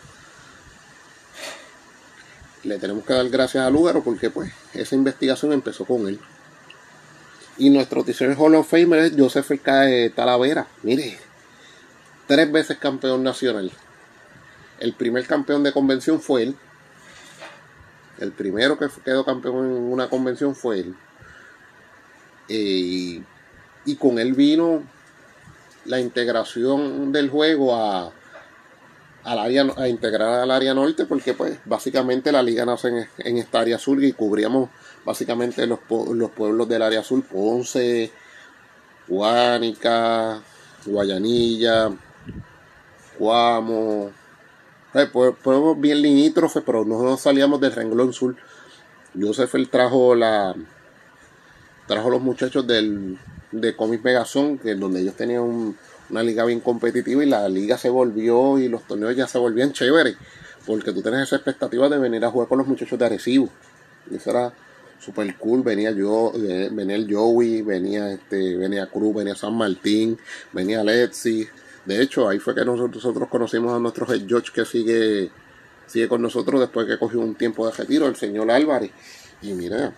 Le 2.65 2.79
tenemos 2.79 3.05
que 3.05 3.13
dar 3.13 3.29
gracias 3.29 3.65
a 3.65 3.71
Lugaro 3.71 4.03
porque 4.03 4.29
pues 4.29 4.53
esa 4.75 4.97
investigación 4.97 5.53
empezó 5.53 5.85
con 5.85 6.09
él. 6.09 6.19
Y 7.59 7.71
nuestro 7.71 8.05
tercer 8.05 8.37
Hall 8.39 8.55
of 8.55 8.69
Famer 8.69 9.01
es 9.01 9.13
Joseph 9.17 9.51
Talavera. 10.15 10.67
Mire, 10.83 11.19
tres 12.27 12.53
veces 12.53 12.79
campeón 12.79 13.23
nacional. 13.23 13.71
El 14.79 14.93
primer 14.93 15.27
campeón 15.27 15.63
de 15.63 15.73
convención 15.73 16.21
fue 16.21 16.43
él. 16.43 16.57
El 18.19 18.33
primero 18.33 18.79
que 18.79 18.89
quedó 19.05 19.25
campeón 19.25 19.67
en 19.67 19.93
una 19.93 20.09
convención 20.09 20.55
fue 20.55 20.81
él. 20.81 20.97
Eh, 22.49 23.23
y 23.85 23.97
con 23.97 24.19
él 24.19 24.35
vino 24.35 24.83
la 25.87 26.01
integración 26.01 27.13
del 27.13 27.31
juego 27.31 27.75
a, 27.75 28.13
al 29.27 29.41
área, 29.41 29.67
a 29.77 29.89
integrar 29.89 30.41
al 30.41 30.51
área 30.53 30.73
norte 30.73 31.05
porque 31.05 31.35
pues 31.35 31.59
básicamente 31.65 32.31
la 32.31 32.43
liga 32.43 32.65
nace 32.65 32.89
en, 32.89 33.09
en 33.19 33.39
esta 33.39 33.61
área 33.61 33.77
sur 33.77 34.03
y 34.03 34.13
cubríamos 34.13 34.71
básicamente 35.05 35.67
los, 35.67 35.81
los 36.13 36.31
pueblos 36.31 36.69
del 36.69 36.83
área 36.83 37.03
sur, 37.03 37.25
Ponce, 37.25 38.13
Guánica, 39.09 40.41
Guayanilla, 40.85 41.91
Cuamo, 43.19 44.11
eh, 44.95 45.07
pueblos 45.07 45.81
bien 45.81 46.03
limítrofes, 46.03 46.63
pero 46.65 46.85
no 46.85 47.17
salíamos 47.17 47.61
del 47.61 47.73
renglón 47.73 48.13
sur. 48.13 48.37
Joseph 49.19 49.55
trajo 49.71 50.15
la 50.15 50.55
trajo 51.87 52.11
los 52.11 52.21
muchachos 52.21 52.67
del 52.67 53.19
de 53.53 53.75
Comic 53.75 54.05
Megazón, 54.05 54.59
que 54.59 54.75
donde 54.75 55.01
ellos 55.01 55.15
tenían 55.15 55.43
un, 55.43 55.77
una 56.11 56.23
liga 56.23 56.45
bien 56.45 56.61
competitiva 56.61 57.25
y 57.25 57.29
la 57.29 57.49
liga 57.49 57.79
se 57.79 57.91
volvió 57.91 58.59
y 58.59 58.69
los 58.69 58.87
torneos 58.87 59.17
ya 59.17 59.27
se 59.27 59.39
volvían 59.39 59.73
chéveres, 59.73 60.17
porque 60.65 60.93
tú 60.93 61.03
tienes 61.03 61.23
esa 61.23 61.37
expectativa 61.37 61.89
de 61.89 61.99
venir 61.99 62.25
a 62.25 62.31
jugar 62.31 62.49
con 62.49 62.59
los 62.59 62.67
muchachos 62.67 62.99
de 62.99 63.07
Arecibo. 63.07 63.49
Y 64.11 64.17
eso 64.17 64.31
era 64.31 64.53
super 64.99 65.37
cool, 65.37 65.63
venía 65.63 65.91
yo, 65.91 66.33
eh, 66.35 66.69
venía 66.73 66.97
el 66.97 67.13
Joey, 67.13 67.63
venía 67.63 68.13
este, 68.13 68.57
venía 68.57 68.87
Cruz, 68.87 69.15
venía 69.15 69.35
San 69.35 69.55
Martín, 69.55 70.19
venía 70.53 70.83
Lexi. 70.83 71.47
De 71.85 72.03
hecho, 72.03 72.29
ahí 72.29 72.39
fue 72.39 72.55
que 72.55 72.65
nosotros 72.65 73.29
conocimos 73.29 73.73
a 73.73 73.79
nuestro 73.79 74.13
head 74.13 74.23
judge 74.29 74.53
que 74.53 74.65
sigue, 74.65 75.31
sigue 75.87 76.09
con 76.09 76.21
nosotros 76.23 76.61
después 76.61 76.87
que 76.87 76.99
cogió 76.99 77.21
un 77.21 77.35
tiempo 77.35 77.67
de 77.67 77.73
retiro, 77.73 78.07
el 78.07 78.17
señor 78.17 78.51
Álvarez. 78.51 78.91
Y 79.43 79.53
mira, 79.53 79.93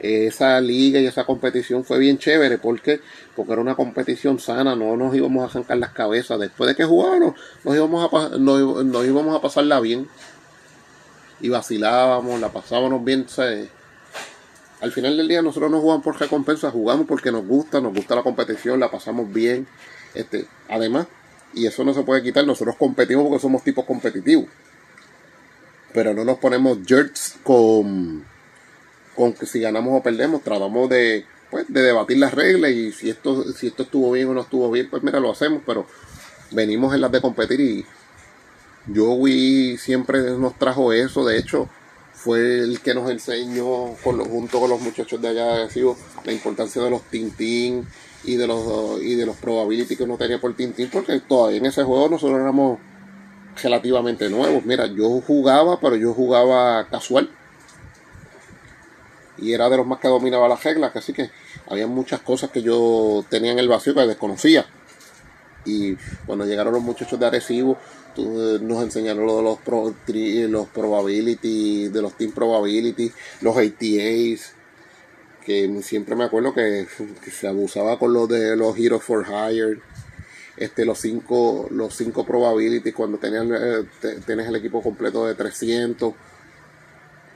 esa 0.00 0.60
liga 0.60 1.00
y 1.00 1.06
esa 1.06 1.24
competición 1.24 1.84
fue 1.84 1.98
bien 1.98 2.18
chévere. 2.18 2.58
Porque 2.58 3.00
porque 3.36 3.52
era 3.52 3.62
una 3.62 3.74
competición 3.74 4.38
sana 4.38 4.76
no 4.76 4.96
nos 4.96 5.14
íbamos 5.14 5.42
a 5.42 5.50
arrancar 5.50 5.78
las 5.78 5.92
cabezas. 5.92 6.38
Después 6.38 6.68
de 6.68 6.76
que 6.76 6.84
jugábamos 6.84 7.34
nos 7.64 7.74
íbamos 7.74 8.12
a 8.12 8.38
nos, 8.38 9.06
íbamos 9.06 9.36
a 9.36 9.40
pasarla 9.40 9.80
bien. 9.80 10.08
Y 11.40 11.48
vacilábamos 11.48 12.40
la 12.40 12.50
pasábamos 12.50 13.04
bien 13.04 13.26
al 14.80 14.92
final 14.92 15.16
del 15.16 15.28
día 15.28 15.40
nosotros 15.40 15.70
no 15.70 15.80
jugamos 15.80 16.04
por 16.04 16.18
recompensa 16.18 16.70
jugamos 16.70 17.06
porque 17.06 17.32
nos 17.32 17.46
gusta 17.46 17.80
nos 17.80 17.94
gusta 17.94 18.14
la 18.14 18.22
competición 18.22 18.78
la 18.78 18.90
pasamos 18.90 19.32
bien 19.32 19.66
este 20.14 20.46
además 20.68 21.06
y 21.54 21.66
eso 21.66 21.84
no 21.84 21.94
se 21.94 22.02
puede 22.02 22.22
quitar 22.22 22.46
nosotros 22.46 22.76
competimos 22.76 23.26
porque 23.28 23.40
somos 23.40 23.62
tipos 23.62 23.84
competitivos. 23.84 24.46
Pero 25.92 26.12
no 26.12 26.24
nos 26.24 26.38
ponemos 26.38 26.78
jerks 26.84 27.36
con 27.42 28.24
con 29.14 29.32
que 29.32 29.46
si 29.46 29.60
ganamos 29.60 30.00
o 30.00 30.02
perdemos, 30.02 30.42
tratamos 30.42 30.88
de, 30.88 31.24
pues, 31.50 31.66
de 31.68 31.82
debatir 31.82 32.18
las 32.18 32.34
reglas 32.34 32.70
y 32.72 32.92
si 32.92 33.10
esto, 33.10 33.52
si 33.52 33.68
esto 33.68 33.84
estuvo 33.84 34.12
bien 34.12 34.28
o 34.28 34.34
no 34.34 34.42
estuvo 34.42 34.70
bien, 34.70 34.88
pues 34.90 35.02
mira, 35.02 35.20
lo 35.20 35.30
hacemos, 35.30 35.62
pero 35.66 35.86
venimos 36.50 36.94
en 36.94 37.00
las 37.00 37.12
de 37.12 37.20
competir 37.20 37.60
y 37.60 37.84
Joey 38.94 39.76
siempre 39.78 40.20
nos 40.38 40.58
trajo 40.58 40.92
eso, 40.92 41.24
de 41.24 41.38
hecho 41.38 41.68
fue 42.12 42.60
el 42.60 42.80
que 42.80 42.94
nos 42.94 43.10
enseñó 43.10 43.94
con 44.02 44.18
junto 44.24 44.60
con 44.60 44.70
los 44.70 44.80
muchachos 44.80 45.20
de 45.20 45.28
allá 45.28 45.66
de 45.66 45.94
la 46.24 46.32
importancia 46.32 46.82
de 46.82 46.90
los 46.90 47.02
Tintín 47.02 47.86
y 48.24 48.36
de 48.36 48.46
los 48.46 49.02
y 49.02 49.14
de 49.14 49.26
los 49.26 49.36
probability 49.36 49.96
que 49.96 50.04
uno 50.04 50.16
tenía 50.16 50.40
por 50.40 50.54
Tintín 50.54 50.88
porque 50.90 51.20
todavía 51.20 51.58
en 51.58 51.66
ese 51.66 51.82
juego 51.82 52.08
nosotros 52.08 52.40
éramos 52.40 52.78
relativamente 53.62 54.28
nuevos. 54.30 54.64
Mira, 54.64 54.86
yo 54.86 55.20
jugaba, 55.20 55.78
pero 55.80 55.96
yo 55.96 56.14
jugaba 56.14 56.88
casual 56.88 57.30
y 59.38 59.52
era 59.52 59.68
de 59.68 59.76
los 59.76 59.86
más 59.86 60.00
que 60.00 60.08
dominaba 60.08 60.48
las 60.48 60.62
reglas, 60.62 60.94
así 60.94 61.12
que 61.12 61.30
había 61.68 61.86
muchas 61.86 62.20
cosas 62.20 62.50
que 62.50 62.62
yo 62.62 63.24
tenía 63.28 63.52
en 63.52 63.58
el 63.58 63.68
vacío 63.68 63.94
que 63.94 64.06
desconocía. 64.06 64.66
Y 65.64 65.96
cuando 66.26 66.44
llegaron 66.44 66.74
los 66.74 66.82
muchachos 66.82 67.18
de 67.18 67.26
Arecibo, 67.26 67.78
eh, 68.16 68.58
nos 68.60 68.82
enseñaron 68.82 69.26
lo 69.26 69.36
de 69.38 69.42
los, 69.42 69.58
pro, 69.58 69.94
probability, 70.72 71.88
de 71.88 72.02
los 72.02 72.16
team 72.16 72.32
probability, 72.32 73.10
los 73.40 73.56
ATAs, 73.56 74.52
que 75.44 75.82
siempre 75.82 76.14
me 76.14 76.24
acuerdo 76.24 76.54
que, 76.54 76.86
se 77.30 77.48
abusaba 77.48 77.98
con 77.98 78.12
lo 78.12 78.26
de 78.26 78.56
los 78.56 78.76
Heroes 78.78 79.02
for 79.02 79.26
Hire, 79.26 79.80
este, 80.56 80.84
los 80.84 81.00
cinco, 81.00 81.66
los 81.70 81.96
cinco 81.96 82.24
probability 82.24 82.92
cuando 82.92 83.18
tenían, 83.18 83.50
eh, 83.52 83.84
el 84.28 84.56
equipo 84.56 84.82
completo 84.82 85.26
de 85.26 85.34
300 85.34 86.14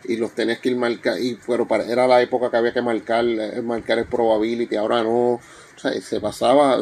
y 0.05 0.17
los 0.17 0.33
tenés 0.33 0.59
que 0.61 0.71
ir 0.71 0.77
marcar 0.77 1.21
y 1.21 1.39
pero 1.47 1.67
era 1.87 2.07
la 2.07 2.23
época 2.23 2.51
que 2.51 2.57
había 2.57 2.73
que 2.73 2.83
marcar 2.83 3.25
eh, 3.25 3.61
marcar 3.63 3.99
el 3.99 4.07
probability 4.07 4.77
ahora 4.77 5.03
no 5.03 5.11
o 5.11 5.41
sea, 5.77 5.93
se 6.01 6.21
pasaba 6.21 6.79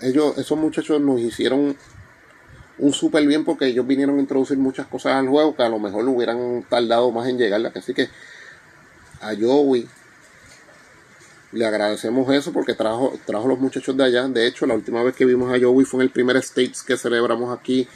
ellos 0.00 0.38
esos 0.38 0.58
muchachos 0.58 1.00
nos 1.00 1.20
hicieron 1.20 1.76
un 2.78 2.92
súper 2.92 3.26
bien 3.26 3.44
porque 3.44 3.66
ellos 3.66 3.86
vinieron 3.86 4.18
a 4.18 4.20
introducir 4.20 4.58
muchas 4.58 4.86
cosas 4.86 5.14
al 5.14 5.28
juego 5.28 5.54
que 5.56 5.62
a 5.62 5.68
lo 5.68 5.78
mejor 5.78 6.08
hubieran 6.08 6.64
tardado 6.68 7.10
más 7.10 7.28
en 7.28 7.38
llegar 7.38 7.72
así 7.74 7.92
que 7.92 8.08
a 9.20 9.34
Joey 9.34 9.88
le 11.54 11.64
agradecemos 11.66 12.28
eso 12.32 12.52
porque 12.52 12.74
trajo, 12.74 13.16
trajo 13.24 13.46
los 13.46 13.60
muchachos 13.60 13.96
de 13.96 14.04
allá. 14.04 14.26
De 14.26 14.46
hecho, 14.46 14.66
la 14.66 14.74
última 14.74 15.02
vez 15.04 15.14
que 15.14 15.24
vimos 15.24 15.52
a 15.52 15.58
Joey 15.60 15.84
fue 15.84 15.98
en 15.98 16.02
el 16.02 16.10
primer 16.10 16.36
States 16.38 16.82
que 16.82 16.96
celebramos 16.96 17.56
aquí 17.56 17.86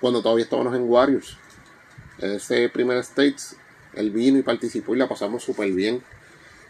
cuando 0.00 0.22
todavía 0.22 0.44
estábamos 0.44 0.74
en 0.76 0.88
Warriors. 0.88 1.36
Ese 2.18 2.68
primer 2.68 2.98
States 2.98 3.56
él 3.96 4.10
vino 4.10 4.38
y 4.38 4.42
participó 4.42 4.94
y 4.94 4.98
la 4.98 5.08
pasamos 5.08 5.42
súper 5.42 5.70
bien. 5.72 6.02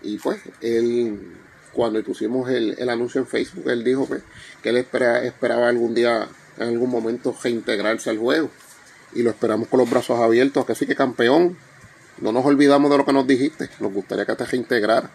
Y 0.03 0.19
pues, 0.19 0.41
él, 0.61 1.19
cuando 1.73 2.03
pusimos 2.03 2.51
el, 2.51 2.89
anuncio 2.89 3.21
en 3.21 3.27
Facebook, 3.27 3.71
él 3.71 3.85
dijo 3.85 4.09
que, 4.09 4.19
que 4.63 4.69
él 4.71 4.77
esperaba 4.77 5.69
algún 5.69 5.95
día, 5.95 6.29
en 6.59 6.69
algún 6.69 6.91
momento, 6.91 7.37
reintegrarse 7.43 8.11
al 8.11 8.19
juego. 8.19 8.51
Y 9.15 9.23
lo 9.23 9.31
esperamos 9.31 9.69
con 9.69 9.81
los 9.81 9.91
brazos 9.91 10.19
abiertos. 10.21 10.69
Así 10.69 10.87
que 10.87 10.95
campeón, 10.95 11.57
no 12.19 12.33
nos 12.33 12.45
olvidamos 12.45 12.91
de 12.91 12.99
lo 12.99 13.05
que 13.05 13.13
nos 13.13 13.27
dijiste. 13.27 13.71
Nos 13.81 13.93
gustaría 13.93 14.27
que 14.27 14.35
te 14.35 14.45
reintegrara. 14.45 15.11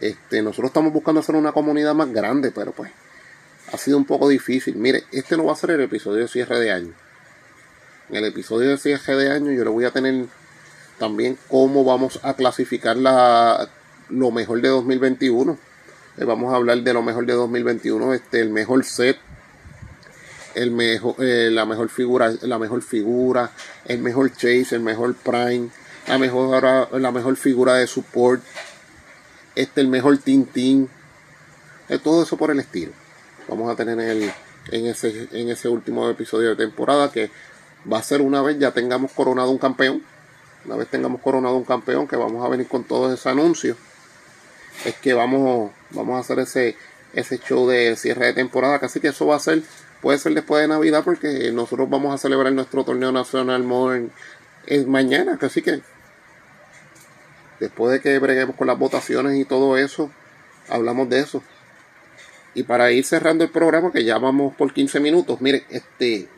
Este, 0.00 0.42
nosotros 0.42 0.70
estamos 0.70 0.92
buscando 0.92 1.20
hacer 1.20 1.34
una 1.34 1.52
comunidad 1.52 1.94
más 1.94 2.12
grande, 2.12 2.50
pero 2.50 2.72
pues 2.72 2.90
ha 3.72 3.78
sido 3.78 3.96
un 3.96 4.04
poco 4.04 4.28
difícil. 4.28 4.76
Mire, 4.76 5.04
este 5.12 5.36
no 5.36 5.44
va 5.44 5.52
a 5.52 5.56
ser 5.56 5.70
el 5.70 5.80
episodio 5.80 6.22
de 6.22 6.28
cierre 6.28 6.60
de 6.60 6.72
año. 6.72 6.94
En 8.10 8.16
el 8.16 8.24
episodio 8.26 8.70
de 8.70 8.78
cierre 8.78 9.16
de 9.16 9.30
año 9.30 9.50
yo 9.52 9.64
le 9.64 9.70
voy 9.70 9.84
a 9.84 9.90
tener 9.90 10.26
también 10.98 11.38
cómo 11.48 11.84
vamos 11.84 12.20
a 12.22 12.34
clasificar 12.34 12.96
la, 12.96 13.68
lo 14.08 14.30
mejor 14.30 14.60
de 14.60 14.68
2021. 14.68 15.58
Eh, 16.18 16.24
vamos 16.24 16.52
a 16.52 16.56
hablar 16.56 16.78
de 16.82 16.92
lo 16.92 17.02
mejor 17.02 17.26
de 17.26 17.32
2021, 17.32 18.14
este, 18.14 18.40
el 18.40 18.50
mejor 18.50 18.84
set, 18.84 19.18
el 20.54 20.70
mejor, 20.70 21.16
eh, 21.18 21.50
la 21.50 21.64
mejor 21.64 21.88
figura, 21.88 22.32
la 22.42 22.58
mejor 22.58 22.82
figura, 22.82 23.50
el 23.86 24.00
mejor 24.00 24.30
chase, 24.32 24.76
el 24.76 24.80
mejor 24.80 25.14
prime, 25.14 25.70
la 26.06 26.18
mejor, 26.18 27.00
la 27.00 27.10
mejor 27.10 27.36
figura 27.36 27.74
de 27.74 27.86
support, 27.86 28.42
este, 29.56 29.80
el 29.80 29.88
mejor 29.88 30.18
tintín, 30.18 30.88
eh, 31.88 31.98
todo 31.98 32.22
eso 32.22 32.36
por 32.36 32.50
el 32.50 32.60
estilo. 32.60 32.92
Vamos 33.48 33.72
a 33.72 33.76
tener 33.76 33.98
el, 33.98 34.30
en 34.70 34.86
ese, 34.86 35.28
en 35.32 35.48
ese 35.48 35.68
último 35.68 36.08
episodio 36.08 36.50
de 36.50 36.56
temporada 36.56 37.10
que 37.10 37.30
va 37.90 37.98
a 37.98 38.02
ser 38.02 38.20
una 38.20 38.42
vez 38.42 38.58
ya 38.58 38.72
tengamos 38.72 39.12
coronado 39.12 39.50
un 39.50 39.58
campeón. 39.58 40.02
Una 40.64 40.76
vez 40.76 40.88
tengamos 40.88 41.20
coronado 41.20 41.56
un 41.56 41.64
campeón, 41.64 42.08
que 42.08 42.16
vamos 42.16 42.44
a 42.44 42.48
venir 42.48 42.66
con 42.66 42.84
todos 42.84 43.12
esos 43.12 43.26
anuncios, 43.26 43.76
es 44.84 44.94
que 44.94 45.12
vamos, 45.12 45.72
vamos 45.90 46.16
a 46.16 46.20
hacer 46.20 46.38
ese, 46.38 46.76
ese 47.12 47.38
show 47.38 47.68
de 47.68 47.96
cierre 47.96 48.26
de 48.26 48.32
temporada. 48.32 48.78
Casi 48.78 48.98
que 48.98 49.08
eso 49.08 49.26
va 49.26 49.36
a 49.36 49.40
ser, 49.40 49.62
puede 50.00 50.18
ser 50.18 50.32
después 50.34 50.62
de 50.62 50.68
Navidad, 50.68 51.02
porque 51.04 51.52
nosotros 51.52 51.90
vamos 51.90 52.14
a 52.14 52.18
celebrar 52.18 52.52
nuestro 52.52 52.82
torneo 52.84 53.12
nacional 53.12 53.62
Modern 53.62 54.10
es 54.66 54.86
mañana. 54.86 55.38
Así 55.40 55.60
que 55.60 55.82
después 57.60 57.92
de 57.92 58.00
que 58.00 58.18
breguemos 58.18 58.56
con 58.56 58.66
las 58.66 58.78
votaciones 58.78 59.38
y 59.38 59.44
todo 59.44 59.76
eso, 59.76 60.10
hablamos 60.68 61.08
de 61.10 61.20
eso. 61.20 61.42
Y 62.54 62.62
para 62.62 62.92
ir 62.92 63.04
cerrando 63.04 63.44
el 63.44 63.50
programa, 63.50 63.92
que 63.92 64.04
ya 64.04 64.18
vamos 64.18 64.54
por 64.54 64.72
15 64.72 65.00
minutos, 65.00 65.40
miren, 65.40 65.64
este. 65.70 66.28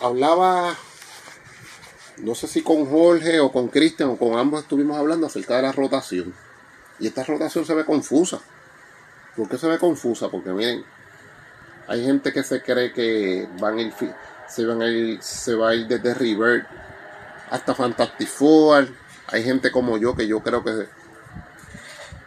Hablaba, 0.00 0.74
no 2.18 2.34
sé 2.34 2.46
si 2.46 2.62
con 2.62 2.86
Jorge 2.86 3.40
o 3.40 3.52
con 3.52 3.68
Cristian 3.68 4.10
o 4.10 4.16
con 4.16 4.38
ambos 4.38 4.62
estuvimos 4.62 4.96
hablando 4.96 5.26
acerca 5.26 5.56
de 5.56 5.62
la 5.62 5.72
rotación. 5.72 6.34
Y 6.98 7.06
esta 7.06 7.24
rotación 7.24 7.64
se 7.64 7.74
ve 7.74 7.84
confusa. 7.84 8.40
¿Por 9.36 9.48
qué 9.48 9.58
se 9.58 9.66
ve 9.68 9.78
confusa? 9.78 10.28
Porque 10.28 10.50
miren, 10.50 10.84
hay 11.86 12.04
gente 12.04 12.32
que 12.32 12.42
se 12.42 12.62
cree 12.62 12.92
que 12.92 13.48
van 13.58 13.78
a 13.78 13.82
ir, 13.82 13.94
se, 14.48 14.64
van 14.64 15.22
se 15.22 15.54
va 15.54 15.70
a 15.70 15.74
ir 15.74 15.86
desde 15.86 16.14
River 16.14 16.66
hasta 17.50 17.74
Fantastic. 17.74 18.28
Hay 19.28 19.44
gente 19.44 19.70
como 19.70 19.96
yo 19.98 20.14
que 20.14 20.26
yo 20.26 20.40
creo 20.40 20.64
que 20.64 20.86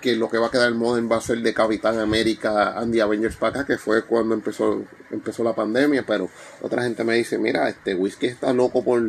que 0.04 0.18
lo 0.18 0.30
que 0.30 0.38
va 0.38 0.48
a 0.48 0.52
quedar 0.52 0.74
modern 0.74 1.10
va 1.10 1.16
a 1.16 1.22
ser 1.22 1.42
de 1.42 1.54
Capitán 1.54 1.98
América 1.98 2.78
Andy 2.78 3.00
Avengers 3.00 3.38
para 3.38 3.66
que 3.66 3.78
fue 3.78 4.04
cuando 4.04 4.36
empezó, 4.36 4.84
empezó 5.12 5.46
la 5.46 5.56
pandemia, 5.56 6.04
pero 6.06 6.30
otra 6.62 6.84
gente 6.84 7.06
me 7.06 7.16
dice, 7.16 7.38
mira, 7.38 7.70
este 7.70 7.96
whisky 7.96 8.28
está 8.28 8.52
loco 8.52 8.84
por, 8.84 9.02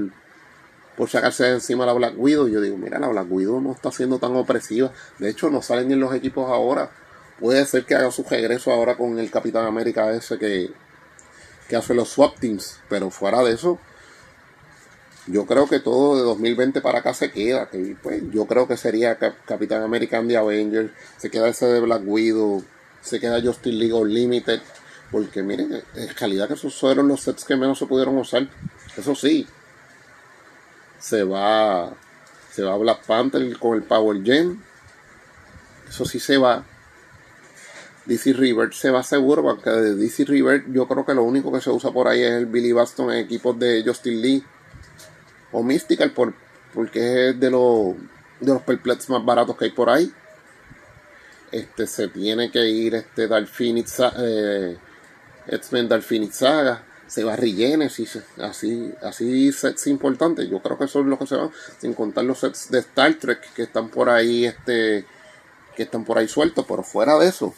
por 0.97 1.11
sacarse 1.11 1.47
de 1.47 1.51
encima 1.55 1.85
la 1.85 1.95
Black 1.95 2.15
Widow. 2.17 2.47
Yo 2.47 2.61
digo, 2.61 2.77
mira, 2.77 3.01
la 3.01 3.09
Black 3.09 3.27
Widow 3.29 3.61
no 3.61 3.73
está 3.73 3.91
siendo 3.91 4.21
tan 4.21 4.37
opresiva. 4.37 4.93
De 5.19 5.29
hecho, 5.29 5.51
no 5.51 5.63
salen 5.63 5.91
en 5.91 5.99
los 5.99 6.15
equipos 6.15 6.49
ahora. 6.49 6.93
Puede 7.41 7.67
ser 7.67 7.85
que 7.85 7.97
haga 7.97 8.13
su 8.13 8.23
regreso 8.23 8.71
ahora 8.71 8.97
con 8.97 9.19
el 9.19 9.33
Capitán 9.33 9.67
América 9.67 10.13
ese 10.13 10.39
que, 10.39 10.71
que 11.69 11.75
hace 11.75 11.93
los 11.95 12.11
swap 12.11 12.39
teams. 12.39 12.79
Pero 12.89 13.11
fuera 13.11 13.43
de 13.43 13.53
eso, 13.53 13.81
yo 15.26 15.47
creo 15.47 15.66
que 15.66 15.81
todo 15.81 16.16
de 16.16 16.23
2020 16.23 16.81
para 16.81 16.99
acá 16.99 17.14
se 17.14 17.31
queda. 17.31 17.69
Que, 17.71 17.97
pues, 18.02 18.23
yo 18.31 18.47
creo 18.47 18.69
que 18.69 18.76
sería 18.76 19.19
Capitán 19.19 19.83
American 19.83 20.28
de 20.28 20.37
Avengers, 20.37 20.90
se 21.16 21.31
queda 21.31 21.49
ese 21.49 21.66
de 21.66 21.81
Black 21.81 22.02
Widow, 22.04 22.62
se 23.00 23.21
queda 23.21 23.40
Justin 23.43 23.78
League 23.78 23.95
Unlimited. 23.95 24.61
Porque 25.11 25.43
miren, 25.43 25.83
en 25.95 26.16
realidad 26.16 26.49
que 26.49 26.54
esos 26.54 26.78
fueron 26.78 27.09
los 27.09 27.23
sets 27.23 27.45
que 27.45 27.57
menos 27.57 27.78
se 27.78 27.87
pudieron 27.87 28.19
usar. 28.19 28.49
Eso 28.97 29.14
sí, 29.14 29.47
se 30.99 31.23
va, 31.23 31.93
se 32.50 32.62
va 32.62 32.76
Black 32.76 33.04
Panther 33.07 33.59
con 33.59 33.76
el 33.76 33.83
Power 33.83 34.23
Gem. 34.23 34.61
Eso 35.88 36.04
sí 36.04 36.19
se 36.19 36.37
va. 36.37 36.64
DC 38.07 38.35
River 38.35 38.75
se 38.75 38.90
va 38.90 39.02
seguro, 39.02 39.43
porque 39.43 39.71
de 39.71 39.95
DC 39.95 40.25
River 40.26 40.64
yo 40.71 40.87
creo 40.87 41.07
que 41.07 41.14
lo 41.14 41.23
único 41.23 41.50
que 41.50 41.62
se 41.62 41.71
usa 41.71 41.90
por 41.90 42.09
ahí 42.09 42.23
es 42.23 42.33
el 42.33 42.47
Billy 42.47 42.73
Baston 42.73 43.11
en 43.11 43.19
equipos 43.19 43.59
de 43.59 43.83
Justin 43.87 44.21
Lee 44.21 44.45
o 45.55 45.63
Mystical 45.63 46.11
por, 46.11 46.35
porque 46.75 47.31
es 47.31 47.41
de 47.41 47.51
los 47.51 47.95
de 48.41 48.53
los 48.53 48.63
perplex 48.63 49.09
más 49.09 49.25
baratos 49.25 49.57
que 49.57 49.67
hay 49.67 49.71
por 49.71 49.89
ahí. 49.89 50.13
Este 51.53 51.87
se 51.87 52.09
tiene 52.09 52.51
que 52.51 52.67
ir 52.69 52.97
este 52.97 53.29
Phoenix 53.47 54.03
eh, 54.19 54.77
X-Men 55.47 56.03
Phoenix 56.03 56.37
Saga, 56.37 56.83
se 57.07 57.23
va 57.23 57.37
Regenesis, 57.37 58.19
así, 58.39 58.93
así 59.03 59.53
sets 59.53 59.87
importantes. 59.87 60.49
Yo 60.51 60.61
creo 60.61 60.77
que 60.77 60.89
son 60.89 61.09
los 61.09 61.19
que 61.21 61.29
se 61.29 61.37
van, 61.37 61.51
sin 61.79 61.95
contar 61.95 62.25
los 62.25 62.41
sets 62.41 62.71
de 62.71 62.81
Star 62.81 63.15
Trek 63.15 63.55
que 63.55 63.63
están 63.63 63.89
por 63.89 64.11
ahí, 64.11 64.47
este, 64.47 65.07
que 65.77 65.85
están 65.85 66.05
por 66.05 66.19
ahí 66.19 66.27
sueltos, 66.27 66.65
pero 66.67 66.83
fuera 66.83 67.17
de 67.19 67.29
eso, 67.29 67.55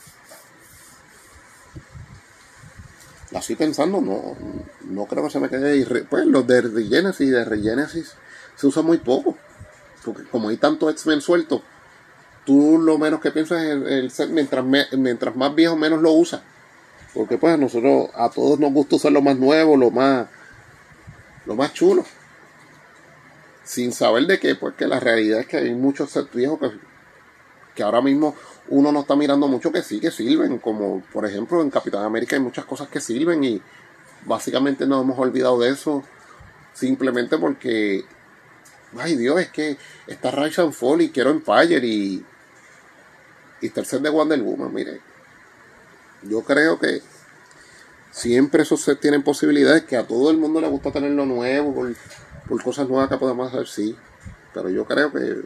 así 3.36 3.54
pensando, 3.54 4.00
no, 4.00 4.36
no 4.84 5.06
creo 5.06 5.24
que 5.24 5.30
se 5.30 5.40
me 5.40 5.48
quede. 5.48 6.04
Pues 6.04 6.26
los 6.26 6.46
de 6.46 6.62
Regenesis 6.62 7.28
y 7.28 7.30
de 7.30 7.44
Regenesis 7.44 8.14
se 8.56 8.66
usa 8.66 8.82
muy 8.82 8.98
poco. 8.98 9.36
Porque 10.04 10.24
como 10.24 10.48
hay 10.48 10.56
tanto 10.56 10.88
X-Men 10.90 11.20
suelto, 11.20 11.62
tú 12.44 12.78
lo 12.78 12.98
menos 12.98 13.20
que 13.20 13.30
piensas 13.30 13.62
es 13.62 13.70
el, 13.70 14.10
set, 14.10 14.30
mientras, 14.30 14.64
mientras 14.64 15.36
más 15.36 15.54
viejo, 15.54 15.76
menos 15.76 16.00
lo 16.00 16.12
usas. 16.12 16.40
Porque 17.12 17.38
pues 17.38 17.54
a 17.54 17.56
nosotros, 17.56 18.10
a 18.14 18.30
todos 18.30 18.58
nos 18.58 18.72
gusta 18.72 18.96
usar 18.96 19.12
lo 19.12 19.22
más 19.22 19.36
nuevo, 19.36 19.76
lo 19.76 19.90
más, 19.90 20.26
lo 21.44 21.54
más 21.54 21.72
chulo. 21.72 22.04
Sin 23.64 23.92
saber 23.92 24.26
de 24.26 24.38
qué, 24.38 24.54
porque 24.54 24.86
la 24.86 25.00
realidad 25.00 25.40
es 25.40 25.46
que 25.46 25.56
hay 25.56 25.74
muchos 25.74 26.10
sets 26.10 26.32
viejos 26.32 26.60
que, 26.60 26.70
que 27.74 27.82
ahora 27.82 28.00
mismo 28.00 28.36
uno 28.68 28.92
no 28.92 29.00
está 29.00 29.16
mirando 29.16 29.48
mucho 29.48 29.72
que 29.72 29.82
sí 29.82 30.00
que 30.00 30.10
sirven, 30.10 30.58
como 30.58 31.02
por 31.12 31.24
ejemplo 31.26 31.62
en 31.62 31.70
Capitán 31.70 32.04
América 32.04 32.36
hay 32.36 32.42
muchas 32.42 32.64
cosas 32.64 32.88
que 32.88 33.00
sirven 33.00 33.44
y 33.44 33.62
básicamente 34.24 34.86
nos 34.86 35.02
hemos 35.02 35.18
olvidado 35.18 35.60
de 35.60 35.70
eso 35.70 36.02
simplemente 36.74 37.38
porque, 37.38 38.04
ay 38.98 39.16
Dios, 39.16 39.40
es 39.40 39.48
que 39.50 39.78
está 40.06 40.30
Rise 40.30 40.62
and 40.62 40.72
Fall 40.72 41.02
y 41.02 41.10
quiero 41.10 41.30
Empire 41.30 41.86
y, 41.86 42.24
y 43.60 43.68
set 43.68 44.02
de 44.02 44.10
Wonder 44.10 44.42
Woman, 44.42 44.74
mire, 44.74 45.00
yo 46.22 46.42
creo 46.42 46.78
que 46.78 47.02
siempre 48.10 48.62
esos 48.62 48.82
sets 48.82 49.00
tienen 49.00 49.22
posibilidades 49.22 49.84
que 49.84 49.96
a 49.96 50.06
todo 50.06 50.30
el 50.30 50.38
mundo 50.38 50.60
le 50.60 50.68
gusta 50.68 50.90
tener 50.90 51.12
lo 51.12 51.24
nuevo 51.24 51.74
por, 51.74 51.94
por 52.48 52.62
cosas 52.62 52.88
nuevas 52.88 53.08
que 53.08 53.16
podemos 53.16 53.48
hacer, 53.52 53.66
sí, 53.68 53.96
pero 54.52 54.68
yo 54.68 54.84
creo 54.86 55.12
que 55.12 55.42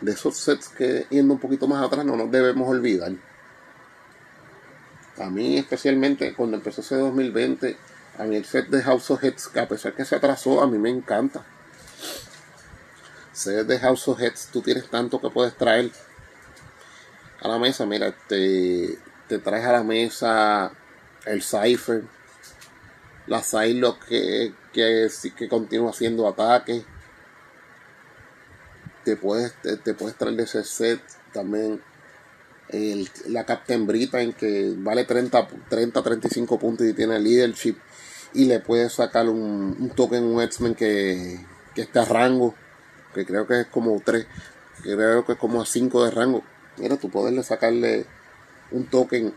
de 0.00 0.12
esos 0.12 0.36
sets 0.36 0.68
que 0.68 1.06
yendo 1.10 1.34
un 1.34 1.40
poquito 1.40 1.66
más 1.66 1.84
atrás 1.84 2.04
no 2.04 2.16
nos 2.16 2.30
debemos 2.30 2.68
olvidar. 2.68 3.12
A 5.18 5.30
mí 5.30 5.56
especialmente 5.56 6.34
cuando 6.34 6.56
empezó 6.56 6.82
ese 6.82 6.96
2020, 6.96 7.76
a 8.18 8.24
mí 8.24 8.36
el 8.36 8.44
set 8.44 8.68
de 8.68 8.82
House 8.82 9.10
of 9.10 9.22
Heads, 9.22 9.48
que 9.48 9.60
a 9.60 9.68
pesar 9.68 9.94
que 9.94 10.04
se 10.04 10.16
atrasó, 10.16 10.62
a 10.62 10.66
mí 10.66 10.78
me 10.78 10.90
encanta. 10.90 11.44
Set 13.32 13.66
de 13.66 13.78
House 13.78 14.08
of 14.08 14.20
Heads, 14.20 14.48
tú 14.52 14.62
tienes 14.62 14.88
tanto 14.88 15.20
que 15.20 15.30
puedes 15.30 15.56
traer 15.56 15.90
a 17.40 17.48
la 17.48 17.58
mesa. 17.58 17.86
Mira, 17.86 18.14
te, 18.28 18.98
te 19.28 19.38
traes 19.38 19.64
a 19.64 19.72
la 19.72 19.82
mesa 19.82 20.72
el 21.24 21.42
Cypher, 21.42 22.04
la 23.26 23.42
Psylocke 23.42 24.06
que, 24.08 24.54
que, 24.72 25.08
que 25.36 25.48
continúa 25.48 25.90
haciendo 25.90 26.28
ataques 26.28 26.84
te 29.06 29.14
puedes, 29.16 29.52
te, 29.62 29.94
puedes 29.94 30.16
traer 30.16 30.34
de 30.34 30.42
ese 30.42 30.64
set 30.64 31.00
también 31.32 31.80
la 33.28 33.44
Captain 33.44 33.86
Britain 33.86 34.32
que 34.32 34.74
vale 34.78 35.04
30, 35.04 35.46
30, 35.68 36.02
35 36.02 36.58
puntos 36.58 36.84
y 36.84 36.92
tiene 36.92 37.20
leadership 37.20 37.76
y 38.34 38.46
le 38.46 38.58
puedes 38.58 38.94
sacar 38.94 39.28
un, 39.28 39.76
un 39.78 39.90
token, 39.90 40.24
un 40.24 40.42
X-Men 40.42 40.74
que, 40.74 41.38
que 41.72 41.82
está 41.82 42.02
a 42.02 42.06
rango, 42.06 42.56
que 43.14 43.24
creo 43.24 43.46
que 43.46 43.60
es 43.60 43.66
como 43.68 44.02
3, 44.04 44.26
creo 44.82 45.24
que 45.24 45.34
es 45.34 45.38
como 45.38 45.62
a 45.62 45.66
5 45.66 46.04
de 46.04 46.10
rango. 46.10 46.42
Mira, 46.76 46.96
tú 46.96 47.08
puedes 47.08 47.46
sacarle 47.46 48.06
un 48.72 48.86
token 48.86 49.32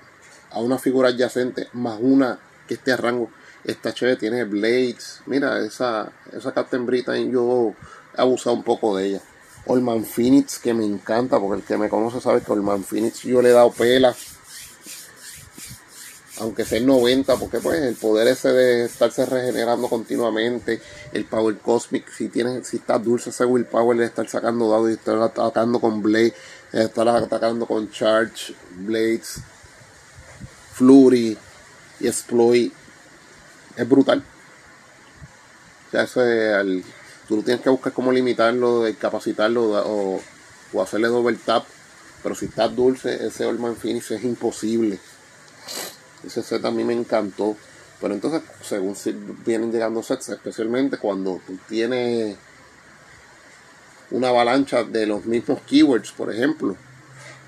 a 0.50 0.62
una 0.62 0.80
figura 0.80 1.10
adyacente 1.10 1.68
más 1.74 2.00
una 2.02 2.40
que 2.68 2.74
esté 2.74 2.92
a 2.92 2.98
rango. 2.98 3.30
Esta 3.64 3.94
chévere 3.94 4.18
tiene 4.18 4.46
Blades. 4.46 5.22
Mira, 5.28 5.60
esa, 5.60 6.12
esa 6.34 6.52
Captain 6.56 6.88
Britain 6.88 7.32
yo 7.32 7.76
he 8.18 8.22
abusado 8.22 8.56
un 8.56 8.64
poco 8.64 8.98
de 8.98 9.06
ella. 9.06 9.22
Olman 9.70 10.04
Phoenix, 10.04 10.58
que 10.58 10.74
me 10.74 10.84
encanta, 10.84 11.40
porque 11.40 11.62
el 11.62 11.64
que 11.64 11.78
me 11.78 11.90
conoce 11.90 12.20
sabe 12.20 12.42
que 12.42 12.52
Olman 12.52 12.84
Phoenix 12.84 13.22
yo 13.22 13.40
le 13.40 13.50
he 13.50 13.54
dado 13.54 13.72
pela. 13.72 14.16
Aunque 16.40 16.66
sea 16.66 16.80
el 16.80 16.88
90, 16.88 17.36
porque 17.36 17.60
pues 17.60 17.80
el 17.82 17.96
poder 17.96 18.30
ese 18.30 18.50
de 18.50 18.86
estarse 18.86 19.28
regenerando 19.28 19.88
continuamente, 19.88 20.82
el 21.12 21.26
Power 21.26 21.60
Cosmic, 21.60 22.10
si 22.12 22.30
tienes, 22.30 22.68
si 22.68 22.78
estás 22.78 23.04
dulce 23.04 23.30
ese 23.30 23.46
Power 23.46 23.98
de 23.98 24.06
estar 24.06 24.28
sacando 24.28 24.72
dados 24.72 24.90
y 24.90 24.94
estar 24.94 25.22
atacando 25.22 25.80
con 25.80 26.02
Blade, 26.02 26.34
estar 26.74 27.08
atacando 27.08 27.68
con 27.68 27.92
Charge, 27.92 28.56
Blades, 28.72 29.42
Flurry 30.74 31.38
y 32.00 32.08
Exploit, 32.08 32.74
es 33.76 33.88
brutal. 33.88 34.24
Sea, 35.92 36.04
eso 36.04 36.26
es 36.26 36.54
al 36.56 36.84
Tú 37.30 37.44
tienes 37.44 37.62
que 37.62 37.70
buscar 37.70 37.94
cómo 37.94 38.12
limitarlo, 38.12 38.86
capacitarlo 38.98 39.62
o, 39.86 40.20
o 40.74 40.82
hacerle 40.82 41.10
doble 41.10 41.38
tap. 41.46 41.64
Pero 42.24 42.34
si 42.34 42.46
estás 42.46 42.76
dulce, 42.76 43.24
ese 43.28 43.44
Allman 43.44 43.76
Finish 43.76 44.14
es 44.14 44.24
imposible. 44.24 44.98
Ese 46.26 46.42
set 46.42 46.66
a 46.66 46.72
mí 46.72 46.84
me 46.84 46.94
encantó. 46.94 47.56
Pero 48.02 48.16
entonces, 48.16 48.42
según 48.64 48.96
vienen 49.46 49.72
llegando 49.72 50.02
sets, 50.02 50.30
especialmente 50.30 50.98
cuando 50.98 51.40
tú 51.46 51.56
tienes 51.68 52.36
una 54.10 54.30
avalancha 54.30 54.84
de 54.84 55.06
los 55.06 55.26
mismos 55.26 55.60
keywords, 55.68 56.12
por 56.14 56.34
ejemplo. 56.34 56.76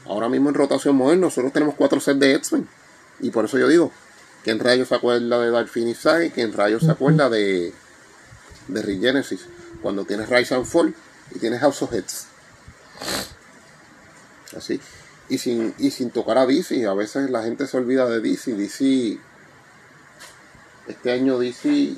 Ahora 0.06 0.30
mismo 0.30 0.50
en 0.50 0.56
rotación 0.56 0.96
moderna, 0.96 1.26
nosotros 1.26 1.54
tenemos 1.54 1.74
cuatro 1.74 2.00
sets 2.00 2.20
de 2.20 2.36
X-Men. 2.36 2.68
Y 3.20 3.32
por 3.32 3.46
eso 3.46 3.58
yo 3.58 3.68
digo, 3.68 3.92
que 4.44 4.52
en 4.52 4.60
rayos 4.60 4.90
se 4.90 4.96
acuerda 4.96 5.40
de 5.40 5.50
Dark 5.50 5.70
Phoenix 5.70 6.06
y 6.24 6.30
que 6.30 6.44
en 6.44 6.54
rayos 6.54 6.84
se 6.84 6.92
acuerda 6.92 7.32
de, 7.32 7.74
de 8.68 8.82
Regenesis 8.84 9.48
cuando 9.82 10.06
tienes 10.06 10.30
Rise 10.30 10.56
and 10.56 10.66
Fall 10.66 10.94
y 11.34 11.40
tienes 11.40 11.60
House 11.60 11.82
of 11.82 11.94
Heads. 11.94 12.28
Así. 14.56 14.80
Y 15.30 15.38
sin, 15.38 15.74
y 15.78 15.92
sin 15.92 16.12
tocar 16.12 16.38
a 16.38 16.46
DC, 16.46 16.86
a 16.86 16.94
veces 16.94 17.30
la 17.30 17.44
gente 17.44 17.68
se 17.68 17.78
olvida 17.78 18.08
de 18.08 18.20
DC. 18.20 18.54
DC, 18.54 19.18
este 20.88 21.12
año 21.12 21.40
DC, 21.40 21.96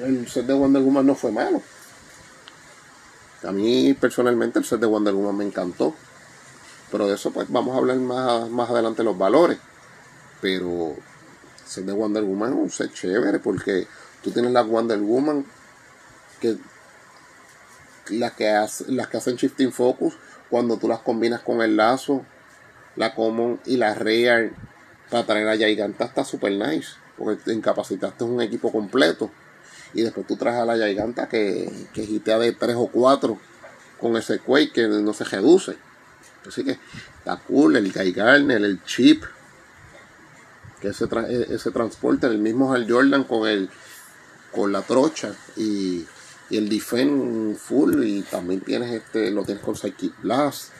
el 0.00 0.28
set 0.28 0.46
de 0.46 0.54
Wonder 0.54 0.82
Woman 0.82 1.06
no 1.06 1.14
fue 1.14 1.32
malo. 1.32 1.62
A 3.46 3.52
mí 3.52 3.94
personalmente 3.94 4.58
el 4.58 4.64
set 4.64 4.80
de 4.80 4.86
Wonder 4.86 5.14
Woman 5.14 5.36
me 5.36 5.44
encantó. 5.44 5.94
Pero 6.90 7.08
de 7.08 7.14
eso 7.14 7.30
pues 7.30 7.50
vamos 7.50 7.74
a 7.74 7.78
hablar 7.78 7.96
más, 7.98 8.48
más 8.48 8.70
adelante 8.70 9.02
los 9.02 9.18
valores. 9.18 9.58
Pero 10.40 10.96
ser 11.66 11.84
de 11.84 11.92
Wonder 11.92 12.22
Woman 12.22 12.52
es 12.52 12.58
un 12.58 12.70
set 12.70 12.92
chévere 12.94 13.38
porque 13.40 13.86
tú 14.22 14.30
tienes 14.30 14.52
la 14.52 14.62
Wonder 14.62 14.98
Woman 15.00 15.44
que 16.40 16.56
las 18.10 18.32
que, 18.32 18.48
hacen 18.48 19.36
shifting 19.36 19.72
focus 19.72 20.14
cuando 20.50 20.76
tú 20.76 20.88
las 20.88 21.00
combinas 21.00 21.40
con 21.40 21.60
el 21.62 21.76
lazo, 21.76 22.24
la 22.96 23.14
common 23.14 23.60
y 23.66 23.76
la 23.76 23.94
real 23.94 24.54
para 25.10 25.26
traer 25.26 25.48
a 25.48 25.56
Giganta 25.56 26.04
está 26.04 26.24
super 26.24 26.52
nice 26.52 26.94
porque 27.16 27.52
incapacitaste 27.52 28.24
un 28.24 28.40
equipo 28.40 28.72
completo 28.72 29.30
y 29.94 30.02
después 30.02 30.26
tú 30.26 30.36
traes 30.36 30.58
a 30.58 30.64
la 30.64 30.86
Giganta 30.86 31.28
que, 31.28 31.70
que 31.92 32.02
hitea 32.02 32.38
de 32.38 32.52
3 32.52 32.76
o 32.76 32.88
4 32.88 33.38
con 34.00 34.16
ese 34.16 34.38
Quake 34.38 34.72
que 34.72 34.88
no 34.88 35.12
se 35.12 35.24
reduce. 35.24 35.76
Así 36.46 36.64
que 36.64 36.78
está 37.18 37.36
cool, 37.38 37.76
el 37.76 37.92
Guy 37.92 38.12
Garner, 38.12 38.62
el 38.62 38.82
chip, 38.84 39.24
que 40.80 40.88
ese, 40.88 41.06
e, 41.06 41.46
ese 41.50 41.70
transporte, 41.70 42.26
el 42.26 42.38
mismo 42.38 42.72
Hal 42.72 42.86
Jordan 42.88 43.24
con 43.24 43.48
el 43.48 43.70
con 44.52 44.72
la 44.72 44.82
trocha 44.82 45.34
y, 45.56 46.06
y 46.50 46.56
el 46.56 46.68
Defend 46.68 47.56
full 47.56 48.04
y 48.04 48.22
también 48.22 48.60
tienes 48.60 48.92
este, 48.92 49.30
lo 49.30 49.44
tienes 49.44 49.64
con 49.64 49.76
Psychic 49.76 50.14
Blast, 50.22 50.70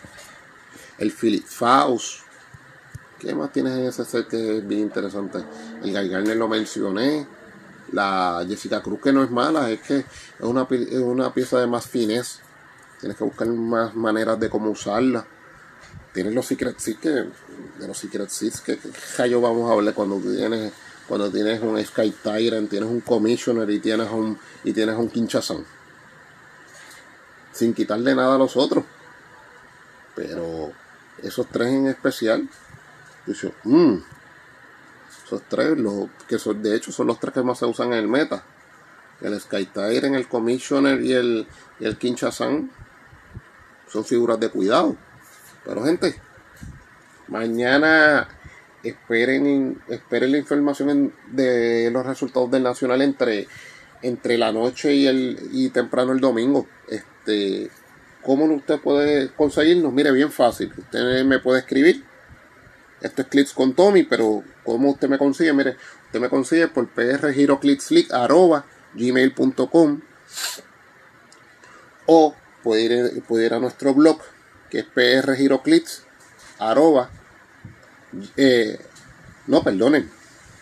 el 0.98 1.12
Philip 1.12 1.44
Faust. 1.44 2.20
¿Qué 3.18 3.34
más 3.34 3.50
tienes 3.52 3.72
en 3.72 3.86
ese 3.86 4.04
set 4.04 4.28
que 4.28 4.58
es 4.58 4.68
bien 4.68 4.82
interesante? 4.82 5.38
El 5.82 5.92
Guy 5.92 6.08
Garner 6.08 6.36
lo 6.36 6.48
mencioné. 6.48 7.26
La 7.92 8.44
Jessica 8.46 8.82
Cruz 8.82 9.00
que 9.00 9.12
no 9.12 9.22
es 9.22 9.30
mala, 9.30 9.70
es 9.70 9.80
que 9.80 9.98
es 9.98 10.06
una, 10.40 10.66
es 10.70 10.98
una 10.98 11.32
pieza 11.32 11.60
de 11.60 11.66
más 11.66 11.86
fines. 11.86 12.40
Tienes 13.00 13.16
que 13.16 13.24
buscar 13.24 13.46
más 13.48 13.94
maneras 13.94 14.38
de 14.38 14.50
cómo 14.50 14.70
usarla. 14.70 15.26
Tienes 16.12 16.34
los 16.34 16.46
Secret 16.46 16.78
Seeds 16.78 17.00
que, 17.00 17.08
de 17.08 17.86
los 17.86 17.96
Secret 17.96 18.28
Seeds 18.28 18.60
que, 18.60 18.78
que 18.78 19.30
yo 19.30 19.40
vamos 19.40 19.70
a 19.70 19.74
hablar 19.74 19.94
cuando 19.94 20.18
tienes 20.18 20.72
cuando 21.08 21.30
tienes 21.30 21.62
un 21.62 21.82
Sky 21.84 22.10
Tyrant, 22.22 22.68
tienes 22.68 22.88
un 22.88 23.00
Commissioner 23.00 23.68
y 23.70 23.78
tienes 23.78 24.10
un 24.10 24.38
y 24.64 24.72
tienes 24.72 24.96
un 24.96 25.08
Kinshasa. 25.08 25.54
Sin 27.52 27.74
quitarle 27.74 28.14
nada 28.14 28.34
a 28.34 28.38
los 28.38 28.56
otros. 28.56 28.84
Pero 30.14 30.72
esos 31.22 31.46
tres 31.46 31.68
en 31.68 31.86
especial, 31.86 32.48
yo 33.26 33.50
mmm, 33.64 33.98
esos 35.24 35.42
tres, 35.48 35.78
los, 35.78 36.08
que 36.28 36.38
son, 36.38 36.62
de 36.62 36.74
hecho 36.76 36.90
son 36.90 37.06
los 37.06 37.20
tres 37.20 37.34
que 37.34 37.42
más 37.42 37.58
se 37.58 37.66
usan 37.66 37.92
en 37.92 37.98
el 37.98 38.08
meta. 38.08 38.44
El 39.20 39.38
Sky 39.40 39.66
Tyrant, 39.66 40.16
el 40.16 40.28
Commissioner 40.28 41.00
y 41.02 41.12
el, 41.12 41.46
y 41.80 41.84
el 41.84 42.18
son 43.88 44.04
figuras 44.04 44.38
de 44.40 44.50
cuidado. 44.50 44.96
Pero 45.64 45.84
gente, 45.84 46.20
mañana 47.28 48.28
esperen, 48.88 49.80
esperen 49.88 50.32
la 50.32 50.38
información 50.38 51.12
de 51.32 51.90
los 51.90 52.04
resultados 52.04 52.50
del 52.50 52.62
Nacional 52.62 53.02
entre, 53.02 53.48
entre 54.02 54.38
la 54.38 54.52
noche 54.52 54.94
y, 54.94 55.06
el, 55.06 55.38
y 55.52 55.70
temprano 55.70 56.12
el 56.12 56.20
domingo. 56.20 56.66
Este, 56.88 57.70
¿Cómo 58.22 58.44
usted 58.46 58.80
puede 58.80 59.30
conseguirnos? 59.34 59.92
Mire, 59.92 60.10
bien 60.10 60.32
fácil. 60.32 60.72
Usted 60.76 61.24
me 61.24 61.38
puede 61.38 61.60
escribir. 61.60 62.04
Esto 63.00 63.22
es 63.22 63.28
Clips 63.28 63.52
con 63.52 63.74
Tommy, 63.74 64.02
pero 64.02 64.42
¿cómo 64.64 64.90
usted 64.90 65.08
me 65.08 65.18
consigue? 65.18 65.52
Mire, 65.52 65.76
usted 66.06 66.18
me 66.18 66.28
consigue 66.28 66.66
por 66.68 66.88
gmail.com 68.94 70.00
o 72.06 72.34
puede 72.62 72.82
ir, 72.82 73.22
puede 73.24 73.46
ir 73.46 73.54
a 73.54 73.60
nuestro 73.60 73.94
blog 73.94 74.18
que 74.70 74.80
es 74.80 74.86
prgiroclips 74.86 76.04
arroba 76.58 77.10
eh, 78.36 78.78
no 79.46 79.62
perdonen. 79.62 80.10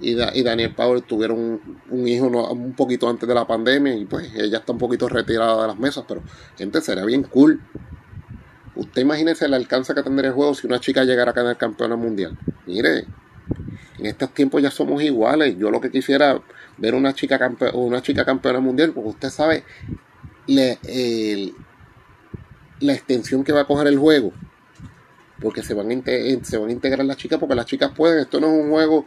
y, 0.00 0.14
Daniel 0.14 0.74
Power 0.74 1.02
tuvieron 1.02 1.60
un, 1.90 2.08
hijo 2.08 2.26
un 2.26 2.72
poquito 2.72 3.08
antes 3.08 3.28
de 3.28 3.34
la 3.34 3.46
pandemia 3.46 3.94
y 3.94 4.06
pues 4.06 4.32
ella 4.34 4.58
está 4.58 4.72
un 4.72 4.78
poquito 4.78 5.08
retirada 5.08 5.60
de 5.62 5.68
las 5.68 5.78
mesas, 5.78 6.04
pero 6.08 6.22
gente, 6.56 6.80
sería 6.80 7.04
bien 7.04 7.22
cool. 7.24 7.60
Usted 8.74 9.02
imagínese 9.02 9.44
el 9.44 9.54
alcance 9.54 9.94
que 9.94 10.02
tendría 10.02 10.28
el 10.28 10.34
juego 10.34 10.54
si 10.54 10.66
una 10.66 10.80
chica 10.80 11.04
llegara 11.04 11.32
a 11.32 11.34
ganar 11.34 11.58
campeona 11.58 11.96
mundial. 11.96 12.38
Mire, 12.66 13.04
en 14.00 14.06
estos 14.06 14.34
tiempos 14.34 14.62
ya 14.62 14.70
somos 14.70 15.02
iguales. 15.02 15.56
Yo 15.58 15.70
lo 15.70 15.80
que 15.80 15.90
quisiera 15.90 16.40
ver 16.78 16.94
una 16.94 17.14
chica, 17.14 17.38
una 17.74 18.02
chica 18.02 18.24
campeona 18.24 18.60
mundial, 18.60 18.92
porque 18.92 19.10
usted 19.10 19.30
sabe 19.30 19.64
la 20.46 20.78
extensión 22.92 23.44
que 23.44 23.52
va 23.52 23.60
a 23.60 23.66
coger 23.66 23.86
el 23.86 23.98
juego. 23.98 24.32
Porque 25.40 25.62
se 25.62 25.74
van, 25.74 25.90
a 25.90 26.44
se 26.44 26.58
van 26.58 26.68
a 26.68 26.72
integrar 26.72 27.06
las 27.06 27.16
chicas, 27.16 27.38
porque 27.38 27.54
las 27.54 27.66
chicas 27.66 27.92
pueden. 27.94 28.20
Esto 28.20 28.40
no 28.40 28.48
es 28.48 28.64
un 28.64 28.70
juego 28.70 29.06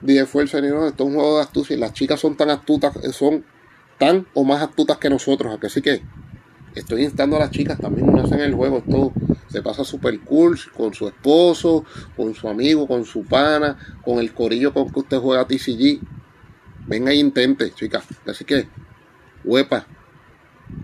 de 0.00 0.26
fuerza 0.26 0.60
ni 0.60 0.68
nada, 0.68 0.88
esto 0.88 1.04
es 1.04 1.10
un 1.10 1.16
juego 1.16 1.36
de 1.36 1.42
astucia. 1.42 1.76
Las 1.76 1.92
chicas 1.92 2.20
son 2.20 2.36
tan 2.36 2.50
astutas, 2.50 2.92
son 3.12 3.44
tan 3.98 4.26
o 4.34 4.44
más 4.44 4.62
astutas 4.62 4.98
que 4.98 5.08
nosotros. 5.08 5.58
Así 5.62 5.80
que 5.80 6.02
estoy 6.74 7.04
instando 7.04 7.36
a 7.36 7.40
las 7.40 7.50
chicas 7.50 7.78
también 7.78 8.08
en 8.08 8.40
el 8.40 8.54
juego. 8.54 8.78
Esto 8.78 9.12
se 9.48 9.62
pasa 9.62 9.84
super 9.84 10.18
cool 10.20 10.58
con 10.76 10.94
su 10.94 11.06
esposo, 11.08 11.84
con 12.16 12.34
su 12.34 12.48
amigo, 12.48 12.86
con 12.86 13.04
su 13.04 13.24
pana, 13.24 13.76
con 14.04 14.18
el 14.18 14.32
corillo 14.32 14.72
con 14.72 14.90
que 14.90 15.00
usted 15.00 15.18
juega 15.18 15.46
TCG. 15.46 16.00
Venga 16.86 17.12
y 17.12 17.20
intente, 17.20 17.70
chicas. 17.72 18.04
Así 18.26 18.44
que, 18.44 18.68
huepa. 19.44 19.86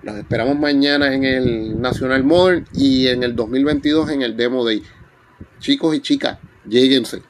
Los 0.03 0.17
esperamos 0.17 0.59
mañana 0.59 1.15
en 1.15 1.25
el 1.25 1.81
National 1.81 2.23
Mall 2.23 2.67
y 2.75 3.07
en 3.07 3.23
el 3.23 3.35
2022 3.35 4.11
en 4.11 4.23
el 4.23 4.37
Demo 4.37 4.65
Day. 4.65 4.83
Chicos 5.61 5.97
y 5.97 6.01
chicas, 6.01 6.39
lléguense. 6.67 7.23